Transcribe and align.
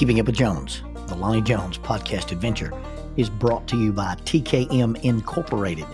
Keeping 0.00 0.18
Up 0.18 0.24
with 0.24 0.36
Jones, 0.36 0.82
the 1.08 1.14
Lonnie 1.14 1.42
Jones 1.42 1.76
podcast 1.76 2.32
adventure, 2.32 2.72
is 3.18 3.28
brought 3.28 3.68
to 3.68 3.78
you 3.78 3.92
by 3.92 4.14
TKM 4.24 4.98
Incorporated. 5.02 5.84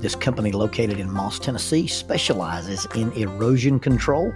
This 0.00 0.14
company, 0.14 0.50
located 0.50 0.98
in 0.98 1.10
Moss, 1.10 1.38
Tennessee, 1.38 1.86
specializes 1.86 2.86
in 2.94 3.12
erosion 3.12 3.78
control, 3.78 4.32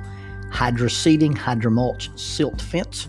hydro 0.53 0.89
seeding, 0.89 1.33
hydromulch, 1.33 2.19
silt 2.19 2.61
fence. 2.61 3.09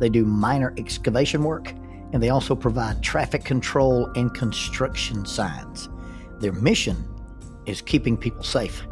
They 0.00 0.08
do 0.08 0.24
minor 0.24 0.74
excavation 0.78 1.44
work, 1.44 1.72
and 2.12 2.20
they 2.20 2.30
also 2.30 2.56
provide 2.56 3.00
traffic 3.00 3.44
control 3.44 4.06
and 4.16 4.34
construction 4.34 5.24
signs. 5.24 5.88
Their 6.40 6.54
mission 6.54 6.96
is 7.66 7.80
keeping 7.80 8.16
people 8.16 8.42
safe. 8.42 8.82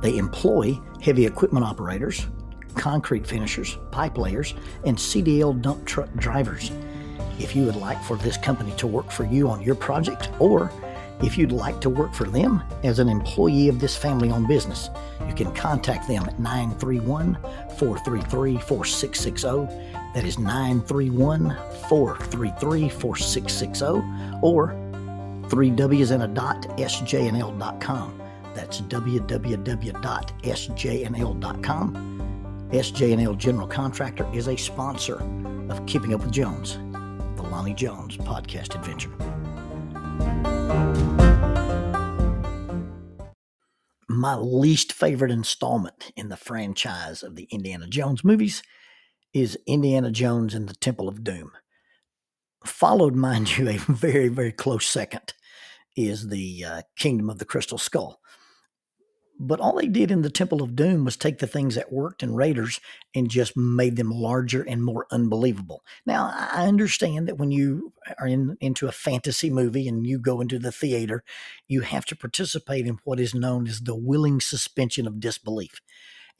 They 0.00 0.16
employ 0.16 0.78
heavy 1.02 1.26
equipment 1.26 1.64
operators, 1.64 2.26
concrete 2.74 3.26
finishers, 3.26 3.76
pipe 3.90 4.16
layers, 4.16 4.54
and 4.86 4.96
CDL 4.96 5.60
dump 5.60 5.84
truck 5.84 6.12
drivers. 6.14 6.70
If 7.38 7.56
you 7.56 7.64
would 7.64 7.76
like 7.76 8.02
for 8.04 8.16
this 8.16 8.36
company 8.36 8.72
to 8.76 8.86
work 8.86 9.10
for 9.10 9.24
you 9.24 9.48
on 9.48 9.60
your 9.60 9.74
project, 9.74 10.30
or 10.38 10.70
if 11.22 11.38
you'd 11.38 11.52
like 11.52 11.80
to 11.80 11.90
work 11.90 12.12
for 12.12 12.24
them 12.24 12.62
as 12.82 12.98
an 12.98 13.08
employee 13.08 13.68
of 13.68 13.80
this 13.80 13.96
family 13.96 14.30
owned 14.30 14.48
business, 14.48 14.90
you 15.26 15.34
can 15.34 15.52
contact 15.54 16.06
them 16.06 16.24
at 16.24 16.38
931 16.38 17.38
433 17.78 18.58
4660. 18.58 19.48
That 20.14 20.24
is 20.24 20.38
931 20.38 21.56
433 21.88 22.88
4660 22.88 23.86
or 24.42 24.83
three 25.54 25.70
W's 25.70 26.10
and 26.10 26.24
a 26.24 26.26
dot, 26.26 26.62
sjnl.com. 26.78 28.20
That's 28.54 28.80
www.sjnl.com. 28.80 29.88
SJ&L 32.72 33.34
General 33.34 33.68
Contractor 33.68 34.26
is 34.34 34.48
a 34.48 34.56
sponsor 34.56 35.20
of 35.70 35.86
Keeping 35.86 36.12
Up 36.12 36.22
with 36.22 36.32
Jones, 36.32 36.76
the 37.36 37.44
Lonnie 37.44 37.72
Jones 37.72 38.16
podcast 38.16 38.74
adventure. 38.74 39.12
My 44.08 44.34
least 44.34 44.92
favorite 44.92 45.30
installment 45.30 46.10
in 46.16 46.30
the 46.30 46.36
franchise 46.36 47.22
of 47.22 47.36
the 47.36 47.46
Indiana 47.52 47.86
Jones 47.86 48.24
movies 48.24 48.64
is 49.32 49.56
Indiana 49.68 50.10
Jones 50.10 50.52
and 50.52 50.68
the 50.68 50.74
Temple 50.74 51.08
of 51.08 51.22
Doom. 51.22 51.52
Followed, 52.64 53.14
mind 53.14 53.56
you, 53.56 53.68
a 53.68 53.76
very, 53.78 54.26
very 54.26 54.50
close 54.50 54.84
second 54.84 55.32
is 55.96 56.28
the 56.28 56.64
uh, 56.64 56.82
Kingdom 56.96 57.30
of 57.30 57.38
the 57.38 57.44
Crystal 57.44 57.78
Skull. 57.78 58.20
But 59.40 59.58
all 59.58 59.74
they 59.74 59.88
did 59.88 60.12
in 60.12 60.22
the 60.22 60.30
Temple 60.30 60.62
of 60.62 60.76
Doom 60.76 61.04
was 61.04 61.16
take 61.16 61.38
the 61.38 61.48
things 61.48 61.74
that 61.74 61.92
worked 61.92 62.22
in 62.22 62.36
Raiders 62.36 62.78
and 63.16 63.28
just 63.28 63.56
made 63.56 63.96
them 63.96 64.10
larger 64.10 64.62
and 64.62 64.82
more 64.82 65.08
unbelievable. 65.10 65.82
Now, 66.06 66.32
I 66.32 66.68
understand 66.68 67.26
that 67.26 67.36
when 67.36 67.50
you 67.50 67.94
are 68.18 68.28
in, 68.28 68.56
into 68.60 68.86
a 68.86 68.92
fantasy 68.92 69.50
movie 69.50 69.88
and 69.88 70.06
you 70.06 70.20
go 70.20 70.40
into 70.40 70.60
the 70.60 70.70
theater, 70.70 71.24
you 71.66 71.80
have 71.80 72.04
to 72.06 72.16
participate 72.16 72.86
in 72.86 72.98
what 73.02 73.18
is 73.18 73.34
known 73.34 73.66
as 73.66 73.80
the 73.80 73.96
willing 73.96 74.40
suspension 74.40 75.04
of 75.04 75.18
disbelief 75.18 75.80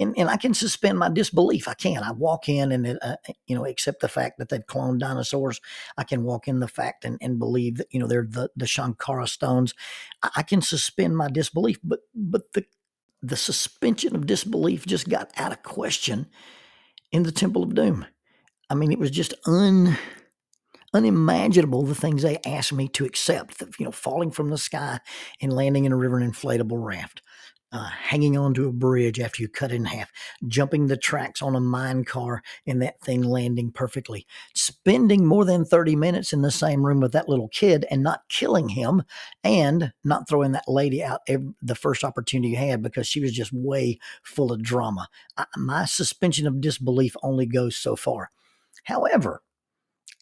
and, 0.01 0.15
and 0.19 0.29
I 0.29 0.37
can 0.37 0.55
suspend 0.55 0.99
my 0.99 1.09
disbelief. 1.09 1.69
I 1.69 1.75
can. 1.75 2.03
I 2.03 2.11
walk 2.13 2.49
in 2.49 2.73
and, 2.73 2.99
uh, 3.01 3.17
you 3.47 3.55
know, 3.55 3.65
accept 3.65 4.01
the 4.01 4.09
fact 4.09 4.39
that 4.39 4.49
they've 4.49 4.67
cloned 4.67 4.99
dinosaurs. 4.99 5.61
I 5.97 6.05
can 6.05 6.25
walk 6.25 6.49
in 6.49 6.61
the 6.61 6.69
fact 6.69 7.05
and, 7.05 7.17
and 7.21 7.39
believe 7.39 7.77
that, 7.77 7.87
you 7.91 8.01
know, 8.01 8.07
they're 8.07 8.27
the, 8.29 8.51
the 8.57 8.67
Sankara 8.67 9.29
stones. 9.29 9.73
I, 10.23 10.31
I 10.37 10.43
can 10.43 10.63
suspend 10.63 11.17
my 11.17 11.29
disbelief, 11.29 11.79
but, 11.85 12.01
but 12.15 12.53
the, 12.55 12.65
the 13.23 13.37
suspension 13.37 14.17
of 14.17 14.27
disbelief 14.27 14.85
just 14.85 15.09
got 15.09 15.31
out 15.37 15.53
of 15.53 15.63
question 15.63 16.27
in 17.13 17.23
the 17.23 17.33
Temple 17.33 17.63
of 17.63 17.75
Doom. 17.75 18.05
I 18.69 18.75
mean, 18.75 18.91
it 18.91 18.99
was 18.99 19.11
just 19.11 19.35
un 19.47 19.97
unimaginable 20.93 21.83
the 21.83 21.95
things 21.95 22.23
they 22.23 22.39
asked 22.47 22.73
me 22.73 22.89
to 22.89 23.05
accept. 23.05 23.63
You 23.79 23.85
know, 23.85 23.91
falling 23.91 24.31
from 24.31 24.51
the 24.51 24.59
sky 24.59 25.01
and 25.41 25.53
landing 25.53 25.85
in 25.85 25.93
a 25.93 25.97
river 25.97 26.21
in 26.21 26.31
inflatable 26.31 26.85
raft 26.85 27.23
uh, 27.75 27.89
hanging 27.89 28.39
onto 28.39 28.69
a 28.69 28.73
bridge 28.73 29.19
after 29.19 29.43
you 29.43 29.49
cut 29.49 29.73
it 29.73 29.75
in 29.75 29.85
half, 29.85 30.13
jumping 30.47 30.87
the 30.87 30.97
tracks 30.97 31.43
on 31.43 31.57
a 31.57 31.61
mine 31.61 32.05
car 32.05 32.41
and 32.67 32.81
that 32.81 33.01
thing 33.01 33.21
landing 33.21 33.73
perfectly, 33.73 34.27
spending 34.55 35.27
more 35.27 35.45
than 35.45 35.65
30 35.65 35.97
minutes 35.97 36.33
in 36.33 36.43
the 36.43 36.53
same 36.53 36.87
room 36.87 37.01
with 37.01 37.11
that 37.11 37.29
little 37.29 37.49
kid 37.49 37.85
and 37.91 38.01
not 38.01 38.21
killing 38.29 38.69
him 38.69 39.03
and 39.43 39.93
not 40.05 40.29
throwing 40.29 40.53
that 40.53 40.69
lady 40.69 41.03
out 41.03 41.21
every, 41.27 41.49
the 41.61 41.75
first 41.75 42.05
opportunity 42.05 42.51
you 42.51 42.57
had 42.57 42.81
because 42.81 43.09
she 43.09 43.21
was 43.21 43.33
just 43.33 43.53
way 43.53 43.99
full 44.23 44.53
of 44.53 44.63
drama. 44.63 45.09
I, 45.37 45.47
my 45.57 45.85
suspension 45.85 46.47
of 46.47 46.61
disbelief 46.61 47.17
only 47.25 47.47
goes 47.47 47.77
so 47.77 47.97
far. 47.97 48.31
However, 48.85 49.43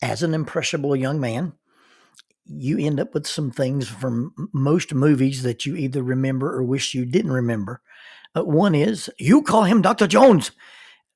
as 0.00 0.22
an 0.22 0.32
impressionable 0.32 0.96
young 0.96 1.20
man, 1.20 1.52
you 2.46 2.78
end 2.78 3.00
up 3.00 3.14
with 3.14 3.26
some 3.26 3.50
things 3.50 3.88
from 3.88 4.34
most 4.52 4.94
movies 4.94 5.42
that 5.42 5.64
you 5.64 5.76
either 5.76 6.02
remember 6.02 6.54
or 6.54 6.62
wish 6.62 6.94
you 6.94 7.04
didn't 7.04 7.32
remember. 7.32 7.80
Uh, 8.34 8.44
one 8.44 8.74
is 8.74 9.10
you 9.18 9.42
call 9.42 9.64
him 9.64 9.82
Dr. 9.82 10.06
Jones. 10.06 10.52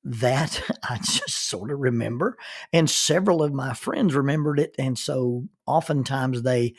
That 0.04 0.62
I 0.88 0.98
just 0.98 1.48
sort 1.48 1.70
of 1.70 1.78
remember. 1.80 2.36
And 2.72 2.88
several 2.88 3.42
of 3.42 3.52
my 3.52 3.74
friends 3.74 4.14
remembered 4.14 4.60
it. 4.60 4.74
And 4.78 4.98
so 4.98 5.48
oftentimes 5.66 6.42
they 6.42 6.74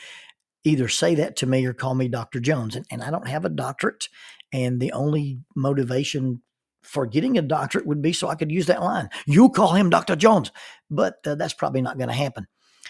either 0.64 0.88
say 0.88 1.16
that 1.16 1.36
to 1.38 1.46
me 1.46 1.66
or 1.66 1.74
call 1.74 1.96
me 1.96 2.08
Dr. 2.08 2.40
Jones. 2.40 2.76
And, 2.76 2.86
and 2.92 3.04
I 3.04 3.12
don't 3.12 3.28
have 3.28 3.46
a 3.46 3.50
doctorate. 3.50 4.10
And 4.54 4.80
the 4.80 4.94
only 4.94 5.40
motivation 5.56 6.42
for 6.84 7.06
getting 7.06 7.38
a 7.38 7.42
doctorate 7.42 7.86
would 7.86 8.02
be 8.02 8.14
so 8.14 8.30
I 8.30 8.36
could 8.36 8.52
use 8.52 8.68
that 8.68 8.82
line. 8.82 9.10
You 9.26 9.50
call 9.50 9.74
him 9.74 9.90
Dr. 9.90 10.16
Jones. 10.16 10.52
But 10.90 11.16
uh, 11.26 11.36
that's 11.36 11.54
probably 11.54 11.82
not 11.82 11.98
going 11.98 12.10
to 12.10 12.16
happen. 12.16 12.48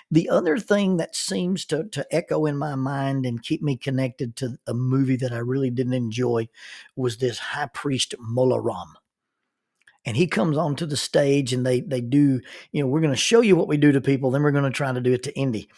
The 0.09 0.29
other 0.29 0.57
thing 0.57 0.97
that 0.97 1.16
seems 1.16 1.66
to, 1.66 1.84
to 1.85 2.06
echo 2.12 2.45
in 2.45 2.57
my 2.57 2.75
mind 2.75 3.25
and 3.25 3.44
keep 3.44 3.62
me 3.62 3.75
connected 3.75 4.36
to 4.38 4.57
a 4.65 4.74
movie 4.74 5.18
that 5.18 5.33
I 5.33 5.39
really 5.39 5.69
didn't 5.69 5.94
enjoy 5.94 6.48
was 6.95 7.18
this 7.18 7.39
High 7.39 7.69
Priest 7.74 8.15
Mola 8.19 8.59
Ram. 8.59 8.94
And 10.06 10.15
he 10.15 10.27
comes 10.27 10.57
onto 10.57 10.86
the 10.86 10.95
stage 10.95 11.51
and 11.51 11.65
they 11.65 11.81
they 11.81 12.00
do, 12.00 12.39
you 12.71 12.81
know, 12.81 12.88
we're 12.88 13.01
going 13.01 13.12
to 13.12 13.18
show 13.18 13.42
you 13.42 13.57
what 13.57 13.68
we 13.68 13.75
do 13.75 13.92
to 13.92 14.00
people, 14.00 14.31
then 14.31 14.44
we're 14.44 14.51
going 14.51 14.63
to 14.63 14.69
try 14.69 14.94
to 14.94 15.01
do 15.01 15.12
it 15.12 15.24
to 15.24 15.38
Indy. 15.38 15.69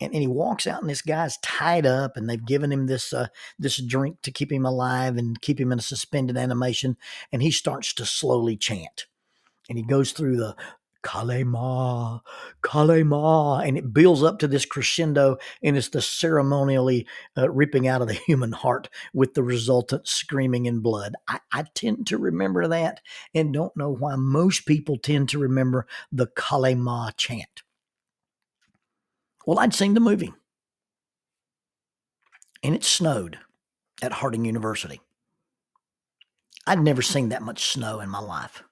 And, 0.00 0.12
and, 0.12 0.22
he 0.22 0.26
walks 0.26 0.66
out 0.66 0.80
and 0.80 0.90
this 0.90 1.02
guy's 1.02 1.36
tied 1.38 1.86
up 1.86 2.16
and 2.16 2.28
they've 2.28 2.44
given 2.44 2.72
him 2.72 2.86
this 2.86 3.12
uh, 3.12 3.28
this 3.58 3.76
drink 3.76 4.22
to 4.22 4.32
keep 4.32 4.50
him 4.50 4.64
alive 4.64 5.16
and 5.18 5.40
keep 5.40 5.60
him 5.60 5.70
in 5.70 5.78
a 5.78 5.82
suspended 5.82 6.36
animation 6.36 6.96
and 7.30 7.42
he 7.42 7.52
starts 7.52 7.92
to 7.94 8.06
slowly 8.06 8.56
chant 8.56 9.06
and 9.68 9.78
he 9.78 9.84
goes 9.84 10.10
through 10.10 10.36
the 10.36 10.56
Kali 11.04 11.44
Ma, 11.44 12.18
Kalema, 12.62 13.64
and 13.64 13.76
it 13.76 13.92
builds 13.92 14.22
up 14.22 14.38
to 14.40 14.48
this 14.48 14.64
crescendo, 14.64 15.36
and 15.62 15.76
it's 15.76 15.90
the 15.90 16.02
ceremonially 16.02 17.06
uh, 17.36 17.48
ripping 17.50 17.86
out 17.86 18.02
of 18.02 18.08
the 18.08 18.14
human 18.26 18.50
heart 18.50 18.88
with 19.12 19.34
the 19.34 19.42
resultant 19.42 20.08
screaming 20.08 20.66
in 20.66 20.80
blood. 20.80 21.14
I, 21.28 21.38
I, 21.52 21.64
tend 21.74 22.06
to 22.08 22.18
remember 22.18 22.66
that 22.68 23.00
and 23.34 23.52
don't 23.52 23.76
know 23.76 23.90
why 23.90 24.16
most 24.16 24.66
people 24.66 24.96
tend 24.96 25.28
to 25.28 25.38
remember 25.38 25.86
the 26.10 26.26
Kali 26.26 26.74
Ma 26.74 27.10
chant. 27.16 27.62
Well, 29.46 29.58
I'd 29.58 29.74
seen 29.74 29.94
the 29.94 30.00
movie, 30.00 30.32
and 32.62 32.74
it 32.74 32.82
snowed 32.82 33.38
at 34.02 34.12
Harding 34.12 34.46
University. 34.46 35.02
I'd 36.66 36.80
never 36.80 37.02
seen 37.02 37.28
that 37.28 37.42
much 37.42 37.72
snow 37.72 38.00
in 38.00 38.08
my 38.08 38.20
life. 38.20 38.62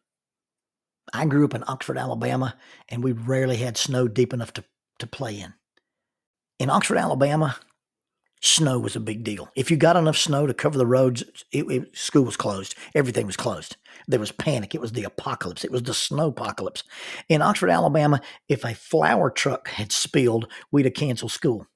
I 1.12 1.26
grew 1.26 1.44
up 1.44 1.54
in 1.54 1.64
Oxford, 1.66 1.98
Alabama, 1.98 2.56
and 2.88 3.02
we 3.02 3.12
rarely 3.12 3.56
had 3.56 3.76
snow 3.76 4.08
deep 4.08 4.32
enough 4.32 4.52
to, 4.54 4.64
to 4.98 5.06
play 5.06 5.40
in. 5.40 5.54
In 6.58 6.70
Oxford, 6.70 6.96
Alabama, 6.96 7.56
snow 8.40 8.78
was 8.78 8.96
a 8.96 9.00
big 9.00 9.24
deal. 9.24 9.48
If 9.56 9.70
you 9.70 9.76
got 9.76 9.96
enough 9.96 10.16
snow 10.16 10.46
to 10.46 10.54
cover 10.54 10.78
the 10.78 10.86
roads, 10.86 11.22
it, 11.52 11.64
it, 11.70 11.96
school 11.96 12.24
was 12.24 12.36
closed. 12.36 12.74
Everything 12.94 13.26
was 13.26 13.36
closed. 13.36 13.76
There 14.06 14.20
was 14.20 14.32
panic. 14.32 14.74
It 14.74 14.80
was 14.80 14.92
the 14.92 15.04
apocalypse. 15.04 15.64
It 15.64 15.72
was 15.72 15.82
the 15.82 15.94
snow 15.94 16.28
apocalypse. 16.28 16.84
In 17.28 17.42
Oxford, 17.42 17.70
Alabama, 17.70 18.20
if 18.48 18.64
a 18.64 18.74
flour 18.74 19.30
truck 19.30 19.68
had 19.68 19.92
spilled, 19.92 20.50
we'd 20.70 20.84
have 20.84 20.94
canceled 20.94 21.32
school. 21.32 21.66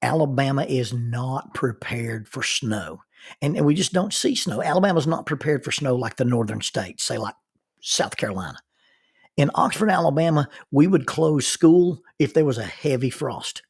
Alabama 0.00 0.64
is 0.64 0.92
not 0.92 1.54
prepared 1.54 2.28
for 2.28 2.42
snow. 2.42 3.00
And, 3.42 3.56
and 3.56 3.66
we 3.66 3.74
just 3.74 3.92
don't 3.92 4.14
see 4.14 4.36
snow. 4.36 4.62
Alabama's 4.62 5.06
not 5.06 5.26
prepared 5.26 5.64
for 5.64 5.72
snow 5.72 5.96
like 5.96 6.16
the 6.16 6.24
northern 6.24 6.60
states, 6.60 7.02
say 7.02 7.18
like 7.18 7.34
South 7.80 8.16
Carolina. 8.16 8.58
In 9.36 9.50
Oxford, 9.54 9.90
Alabama, 9.90 10.48
we 10.70 10.86
would 10.86 11.06
close 11.06 11.46
school 11.46 12.02
if 12.18 12.34
there 12.34 12.44
was 12.44 12.58
a 12.58 12.64
heavy 12.64 13.10
frost. 13.10 13.62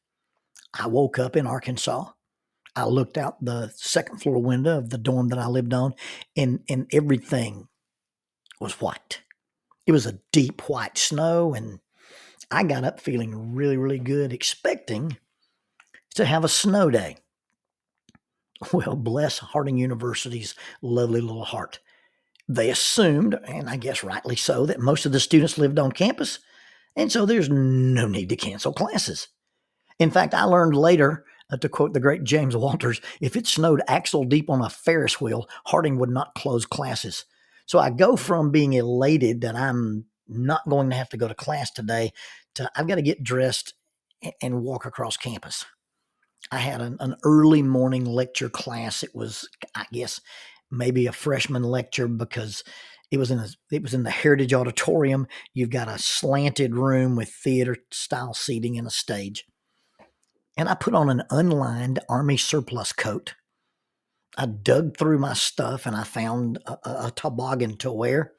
I 0.73 0.87
woke 0.87 1.19
up 1.19 1.35
in 1.35 1.45
Arkansas. 1.45 2.05
I 2.75 2.85
looked 2.85 3.17
out 3.17 3.43
the 3.43 3.71
second 3.75 4.17
floor 4.17 4.41
window 4.41 4.77
of 4.77 4.89
the 4.89 4.97
dorm 4.97 5.29
that 5.29 5.39
I 5.39 5.47
lived 5.47 5.73
on, 5.73 5.93
and, 6.35 6.61
and 6.69 6.87
everything 6.91 7.67
was 8.59 8.81
white. 8.81 9.21
It 9.85 9.91
was 9.91 10.05
a 10.05 10.19
deep 10.31 10.67
white 10.69 10.97
snow, 10.97 11.53
and 11.53 11.79
I 12.51 12.63
got 12.63 12.83
up 12.83 12.99
feeling 12.99 13.53
really, 13.53 13.77
really 13.77 13.99
good, 13.99 14.33
expecting 14.33 15.17
to 16.15 16.25
have 16.25 16.43
a 16.43 16.49
snow 16.49 16.89
day. 16.89 17.17
Well, 18.73 18.97
bless 18.97 19.37
Harding 19.37 19.77
University's 19.77 20.53
lovely 20.81 21.21
little 21.21 21.45
heart. 21.45 21.79
They 22.51 22.71
assumed, 22.71 23.37
and 23.45 23.69
I 23.69 23.77
guess 23.77 24.03
rightly 24.03 24.35
so, 24.35 24.65
that 24.65 24.79
most 24.79 25.05
of 25.05 25.11
the 25.11 25.19
students 25.19 25.59
lived 25.59 25.77
on 25.77 25.91
campus, 25.91 26.39
and 26.95 27.11
so 27.11 27.25
there's 27.25 27.47
no 27.47 28.07
need 28.07 28.29
to 28.29 28.35
cancel 28.35 28.73
classes. 28.73 29.27
In 29.99 30.09
fact, 30.09 30.33
I 30.33 30.43
learned 30.45 30.75
later, 30.75 31.25
uh, 31.51 31.57
to 31.57 31.69
quote 31.69 31.93
the 31.93 31.99
great 31.99 32.23
James 32.23 32.57
Walters, 32.57 33.01
if 33.21 33.35
it 33.35 33.45
snowed 33.45 33.83
axle 33.87 34.23
deep 34.23 34.49
on 34.49 34.61
a 34.61 34.69
Ferris 34.69 35.21
wheel, 35.21 35.47
Harding 35.67 35.99
would 35.99 36.09
not 36.09 36.33
close 36.33 36.65
classes. 36.65 37.25
So 37.67 37.77
I 37.77 37.91
go 37.91 38.15
from 38.15 38.49
being 38.49 38.73
elated 38.73 39.41
that 39.41 39.55
I'm 39.55 40.05
not 40.27 40.67
going 40.67 40.89
to 40.89 40.95
have 40.95 41.09
to 41.09 41.17
go 41.17 41.27
to 41.27 41.35
class 41.35 41.69
today 41.69 42.13
to 42.55 42.71
I've 42.75 42.87
got 42.87 42.95
to 42.95 43.03
get 43.03 43.23
dressed 43.23 43.75
and 44.41 44.63
walk 44.63 44.85
across 44.85 45.17
campus. 45.17 45.65
I 46.51 46.57
had 46.57 46.81
an, 46.81 46.97
an 46.99 47.15
early 47.23 47.61
morning 47.61 48.05
lecture 48.05 48.49
class. 48.49 49.03
It 49.03 49.13
was, 49.13 49.47
I 49.75 49.85
guess, 49.91 50.19
maybe 50.71 51.07
a 51.07 51.11
freshman 51.11 51.63
lecture 51.63 52.07
because 52.07 52.63
it 53.11 53.17
was 53.17 53.31
in 53.31 53.39
a, 53.39 53.47
it 53.71 53.81
was 53.81 53.93
in 53.93 54.03
the 54.03 54.11
Heritage 54.11 54.53
Auditorium. 54.53 55.27
You've 55.53 55.71
got 55.71 55.87
a 55.87 55.97
slanted 55.97 56.75
room 56.75 57.15
with 57.15 57.29
theater 57.29 57.77
style 57.91 58.33
seating 58.33 58.77
and 58.77 58.87
a 58.87 58.91
stage. 58.91 59.45
And 60.57 60.69
I 60.69 60.75
put 60.75 60.93
on 60.93 61.09
an 61.09 61.23
unlined 61.29 61.99
army 62.09 62.37
surplus 62.37 62.91
coat. 62.91 63.35
I 64.37 64.45
dug 64.45 64.97
through 64.97 65.19
my 65.19 65.33
stuff 65.33 65.85
and 65.85 65.95
I 65.95 66.03
found 66.03 66.59
a, 66.65 66.77
a 67.07 67.11
toboggan 67.15 67.77
to 67.77 67.91
wear. 67.91 68.33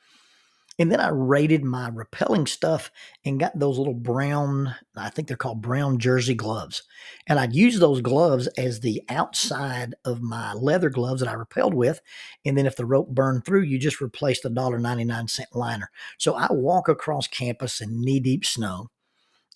And 0.81 0.91
then 0.91 0.99
I 0.99 1.09
raided 1.09 1.63
my 1.63 1.91
repelling 1.91 2.47
stuff 2.47 2.91
and 3.27 3.39
got 3.39 3.59
those 3.59 3.77
little 3.77 3.93
brown, 3.93 4.75
I 4.97 5.11
think 5.11 5.29
they're 5.29 5.37
called 5.37 5.61
brown 5.61 5.99
jersey 5.99 6.33
gloves. 6.35 6.83
And 7.27 7.39
I'd 7.39 7.55
use 7.55 7.79
those 7.79 8.01
gloves 8.01 8.47
as 8.57 8.81
the 8.81 9.03
outside 9.11 9.95
of 10.07 10.23
my 10.23 10.55
leather 10.55 10.89
gloves 10.89 11.21
that 11.21 11.29
I 11.29 11.35
repelled 11.35 11.75
with. 11.75 12.01
And 12.47 12.57
then 12.57 12.65
if 12.65 12.77
the 12.77 12.87
rope 12.87 13.11
burned 13.11 13.45
through, 13.45 13.65
you 13.65 13.79
just 13.79 14.01
replace 14.01 14.41
the 14.41 14.49
$1.99 14.49 15.41
liner. 15.53 15.91
So 16.17 16.35
I 16.35 16.49
walk 16.51 16.89
across 16.89 17.29
campus 17.29 17.83
in 17.83 18.01
knee 18.01 18.19
deep 18.19 18.47
snow 18.47 18.89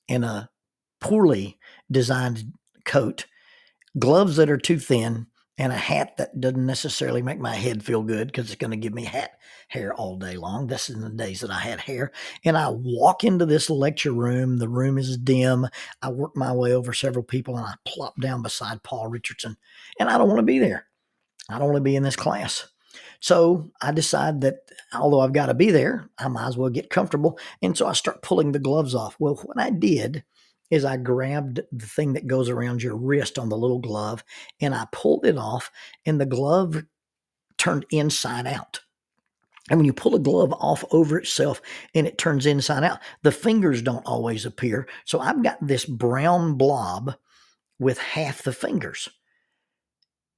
in 0.06 0.24
a 0.24 0.50
poorly 1.00 1.58
designed 1.90 2.52
coat, 2.84 3.24
gloves 3.98 4.36
that 4.36 4.50
are 4.50 4.58
too 4.58 4.78
thin, 4.78 5.26
and 5.56 5.72
a 5.72 5.76
hat 5.76 6.16
that 6.16 6.40
doesn't 6.40 6.66
necessarily 6.66 7.22
make 7.22 7.38
my 7.38 7.54
head 7.54 7.82
feel 7.82 8.02
good 8.02 8.28
because 8.28 8.46
it's 8.46 8.58
going 8.58 8.72
to 8.72 8.76
give 8.76 8.92
me 8.92 9.04
hat 9.04 9.38
hair 9.68 9.94
all 9.94 10.16
day 10.16 10.36
long. 10.36 10.66
This 10.66 10.90
is 10.90 11.00
the 11.00 11.10
days 11.10 11.40
that 11.40 11.50
I 11.50 11.60
had 11.60 11.80
hair. 11.80 12.10
And 12.44 12.56
I 12.56 12.68
walk 12.70 13.22
into 13.24 13.46
this 13.46 13.70
lecture 13.70 14.12
room. 14.12 14.58
The 14.58 14.68
room 14.68 14.98
is 14.98 15.16
dim. 15.16 15.68
I 16.02 16.10
work 16.10 16.36
my 16.36 16.52
way 16.52 16.72
over 16.72 16.92
several 16.92 17.24
people 17.24 17.56
and 17.56 17.66
I 17.66 17.74
plop 17.84 18.14
down 18.20 18.42
beside 18.42 18.82
Paul 18.82 19.08
Richardson. 19.08 19.56
And 20.00 20.08
I 20.08 20.18
don't 20.18 20.28
want 20.28 20.40
to 20.40 20.44
be 20.44 20.58
there. 20.58 20.86
I 21.48 21.58
don't 21.58 21.68
want 21.68 21.76
to 21.76 21.82
be 21.82 21.96
in 21.96 22.02
this 22.02 22.16
class. 22.16 22.68
So 23.20 23.70
I 23.80 23.92
decide 23.92 24.40
that 24.42 24.58
although 24.92 25.20
I've 25.20 25.32
got 25.32 25.46
to 25.46 25.54
be 25.54 25.70
there, 25.70 26.10
I 26.18 26.28
might 26.28 26.48
as 26.48 26.56
well 26.56 26.70
get 26.70 26.90
comfortable. 26.90 27.38
And 27.62 27.76
so 27.76 27.86
I 27.86 27.92
start 27.92 28.22
pulling 28.22 28.52
the 28.52 28.58
gloves 28.58 28.94
off. 28.94 29.16
Well, 29.18 29.36
what 29.36 29.58
I 29.58 29.70
did 29.70 30.24
is 30.70 30.84
I 30.84 30.96
grabbed 30.96 31.60
the 31.72 31.86
thing 31.86 32.14
that 32.14 32.26
goes 32.26 32.48
around 32.48 32.82
your 32.82 32.96
wrist 32.96 33.38
on 33.38 33.48
the 33.48 33.56
little 33.56 33.78
glove 33.78 34.24
and 34.60 34.74
I 34.74 34.86
pulled 34.92 35.26
it 35.26 35.36
off, 35.36 35.70
and 36.06 36.20
the 36.20 36.26
glove 36.26 36.84
turned 37.58 37.86
inside 37.90 38.46
out. 38.46 38.80
And 39.70 39.78
when 39.78 39.86
you 39.86 39.94
pull 39.94 40.14
a 40.14 40.18
glove 40.18 40.52
off 40.52 40.84
over 40.90 41.18
itself 41.18 41.62
and 41.94 42.06
it 42.06 42.18
turns 42.18 42.44
inside 42.44 42.84
out, 42.84 42.98
the 43.22 43.32
fingers 43.32 43.80
don't 43.80 44.04
always 44.04 44.44
appear. 44.44 44.86
So 45.06 45.20
I've 45.20 45.42
got 45.42 45.56
this 45.66 45.86
brown 45.86 46.54
blob 46.54 47.14
with 47.78 47.98
half 47.98 48.42
the 48.42 48.52
fingers. 48.52 49.08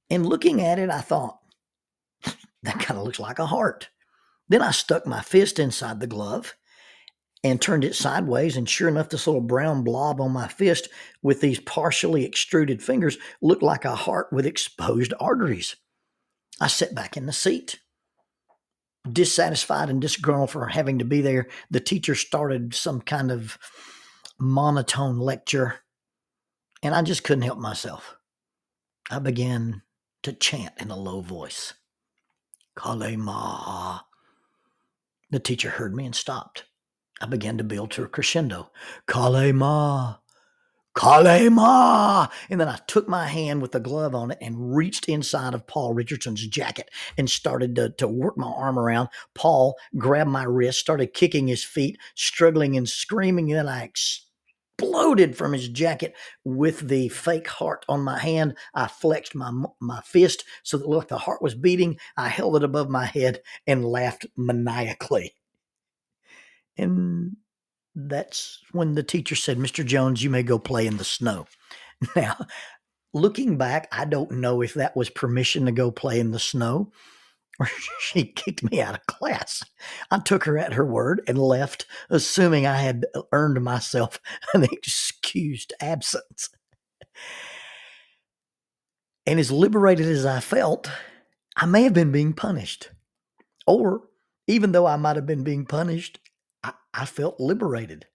And 0.09 0.25
looking 0.25 0.61
at 0.61 0.79
it, 0.79 0.89
I 0.89 1.01
thought, 1.01 1.39
that 2.63 2.79
kind 2.79 2.97
of 2.97 3.05
looks 3.05 3.19
like 3.19 3.39
a 3.39 3.45
heart. 3.45 3.89
Then 4.47 4.61
I 4.61 4.71
stuck 4.71 5.05
my 5.05 5.21
fist 5.21 5.59
inside 5.59 5.99
the 5.99 6.07
glove 6.07 6.55
and 7.43 7.61
turned 7.61 7.83
it 7.83 7.95
sideways. 7.95 8.57
And 8.57 8.67
sure 8.67 8.87
enough, 8.87 9.09
this 9.09 9.27
little 9.27 9.41
brown 9.41 9.83
blob 9.83 10.19
on 10.19 10.31
my 10.31 10.47
fist 10.47 10.89
with 11.21 11.41
these 11.41 11.59
partially 11.59 12.25
extruded 12.25 12.81
fingers 12.81 13.17
looked 13.41 13.63
like 13.63 13.85
a 13.85 13.95
heart 13.95 14.27
with 14.31 14.45
exposed 14.45 15.13
arteries. 15.19 15.75
I 16.59 16.67
sat 16.67 16.95
back 16.95 17.15
in 17.15 17.27
the 17.27 17.33
seat, 17.33 17.79
dissatisfied 19.09 19.89
and 19.89 20.01
disgruntled 20.01 20.49
for 20.49 20.67
having 20.67 20.99
to 20.99 21.05
be 21.05 21.21
there. 21.21 21.47
The 21.69 21.79
teacher 21.79 22.15
started 22.15 22.73
some 22.73 23.01
kind 23.01 23.31
of 23.31 23.57
monotone 24.39 25.19
lecture, 25.19 25.75
and 26.81 26.95
I 26.95 27.01
just 27.03 27.23
couldn't 27.23 27.43
help 27.43 27.59
myself. 27.59 28.15
I 29.09 29.19
began 29.19 29.83
to 30.23 30.33
chant 30.33 30.73
in 30.79 30.89
a 30.89 30.97
low 30.97 31.21
voice. 31.21 31.73
Kali 32.75 33.15
Ma. 33.15 34.01
The 35.29 35.39
teacher 35.39 35.69
heard 35.69 35.95
me 35.95 36.05
and 36.05 36.15
stopped. 36.15 36.65
I 37.21 37.25
began 37.25 37.57
to 37.57 37.63
build 37.63 37.91
to 37.91 38.03
a 38.03 38.07
crescendo. 38.07 38.71
Kali 39.07 39.51
Ma, 39.51 40.17
Kalema. 40.97 42.27
And 42.49 42.59
then 42.59 42.67
I 42.67 42.79
took 42.87 43.07
my 43.07 43.27
hand 43.27 43.61
with 43.61 43.71
the 43.71 43.79
glove 43.79 44.15
on 44.15 44.31
it 44.31 44.39
and 44.41 44.75
reached 44.75 45.07
inside 45.07 45.53
of 45.53 45.67
Paul 45.67 45.93
Richardson's 45.93 46.45
jacket 46.47 46.89
and 47.19 47.29
started 47.29 47.75
to, 47.75 47.91
to 47.99 48.07
work 48.07 48.35
my 48.35 48.47
arm 48.47 48.79
around. 48.79 49.09
Paul 49.35 49.75
grabbed 49.95 50.31
my 50.31 50.43
wrist, 50.43 50.79
started 50.79 51.13
kicking 51.13 51.47
his 51.47 51.63
feet, 51.63 51.99
struggling 52.15 52.75
and 52.75 52.89
screaming. 52.89 53.51
And 53.51 53.59
then 53.59 53.67
I 53.67 53.83
exploded 53.83 55.37
from 55.37 55.53
his 55.53 55.69
jacket 55.69 56.15
with 56.43 56.87
the 56.87 57.09
fake 57.09 57.47
heart 57.47 57.85
on 57.87 58.01
my 58.01 58.17
hand. 58.17 58.57
I 58.73 58.87
flexed 58.87 59.35
my 59.35 59.51
my 59.79 60.01
fist 60.01 60.45
so 60.63 60.79
that 60.79 60.89
like 60.89 61.09
the 61.09 61.19
heart 61.19 61.43
was 61.43 61.53
beating. 61.53 61.99
I 62.17 62.27
held 62.29 62.55
it 62.55 62.63
above 62.63 62.89
my 62.89 63.05
head 63.05 63.41
and 63.67 63.85
laughed 63.85 64.25
maniacally. 64.35 65.35
And 66.77 67.35
that's 67.95 68.59
when 68.71 68.93
the 68.93 69.03
teacher 69.03 69.35
said, 69.35 69.57
Mr. 69.57 69.85
Jones, 69.85 70.23
you 70.23 70.29
may 70.29 70.43
go 70.43 70.59
play 70.59 70.87
in 70.87 70.97
the 70.97 71.03
snow. 71.03 71.47
Now, 72.15 72.45
looking 73.11 73.57
back, 73.57 73.87
I 73.91 74.05
don't 74.05 74.33
know 74.33 74.61
if 74.61 74.75
that 74.75 74.95
was 74.95 75.09
permission 75.09 75.65
to 75.65 75.71
go 75.71 75.89
play 75.89 76.19
in 76.19 76.29
the 76.29 76.37
snow 76.37 76.91
or 77.59 77.67
she 77.99 78.25
kicked 78.25 78.63
me 78.69 78.81
out 78.81 78.93
of 78.93 79.07
class. 79.07 79.63
I 80.11 80.19
took 80.19 80.43
her 80.43 80.59
at 80.59 80.73
her 80.73 80.85
word 80.85 81.21
and 81.27 81.39
left, 81.39 81.87
assuming 82.09 82.67
I 82.67 82.77
had 82.77 83.05
earned 83.31 83.63
myself 83.63 84.19
an 84.53 84.63
excused 84.63 85.73
absence. 85.81 86.49
And 89.25 89.39
as 89.39 89.51
liberated 89.51 90.05
as 90.05 90.25
I 90.25 90.39
felt, 90.39 90.89
I 91.55 91.65
may 91.65 91.83
have 91.83 91.93
been 91.93 92.11
being 92.11 92.33
punished. 92.33 92.91
Or 93.65 94.03
even 94.45 94.71
though 94.71 94.85
I 94.85 94.95
might 94.95 95.15
have 95.15 95.25
been 95.25 95.43
being 95.43 95.65
punished, 95.65 96.19
I, 96.97 97.05
felt 97.05 97.39
liberated. 97.39 98.07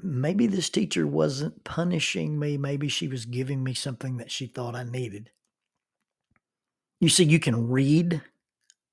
Maybe 0.00 0.46
this 0.46 0.68
teacher 0.68 1.06
wasn't 1.06 1.64
punishing 1.64 2.38
me. 2.38 2.56
Maybe 2.56 2.88
she 2.88 3.08
was 3.08 3.24
giving 3.24 3.62
me 3.62 3.74
something 3.74 4.16
that 4.18 4.30
she 4.30 4.46
thought 4.46 4.74
I 4.74 4.84
needed. 4.84 5.30
You 7.00 7.08
see, 7.08 7.24
you 7.24 7.38
can 7.38 7.68
read 7.68 8.22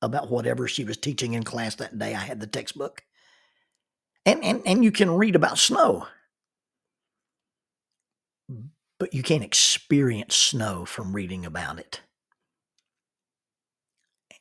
about 0.01 0.29
whatever 0.29 0.67
she 0.67 0.83
was 0.83 0.97
teaching 0.97 1.33
in 1.33 1.43
class 1.43 1.75
that 1.75 1.97
day. 1.97 2.15
I 2.15 2.19
had 2.19 2.39
the 2.39 2.47
textbook. 2.47 3.03
And, 4.25 4.43
and, 4.43 4.61
and 4.65 4.83
you 4.83 4.91
can 4.91 5.11
read 5.11 5.35
about 5.35 5.57
snow. 5.57 6.07
But 8.99 9.13
you 9.13 9.23
can't 9.23 9.43
experience 9.43 10.35
snow 10.35 10.85
from 10.85 11.13
reading 11.13 11.45
about 11.45 11.79
it. 11.79 12.01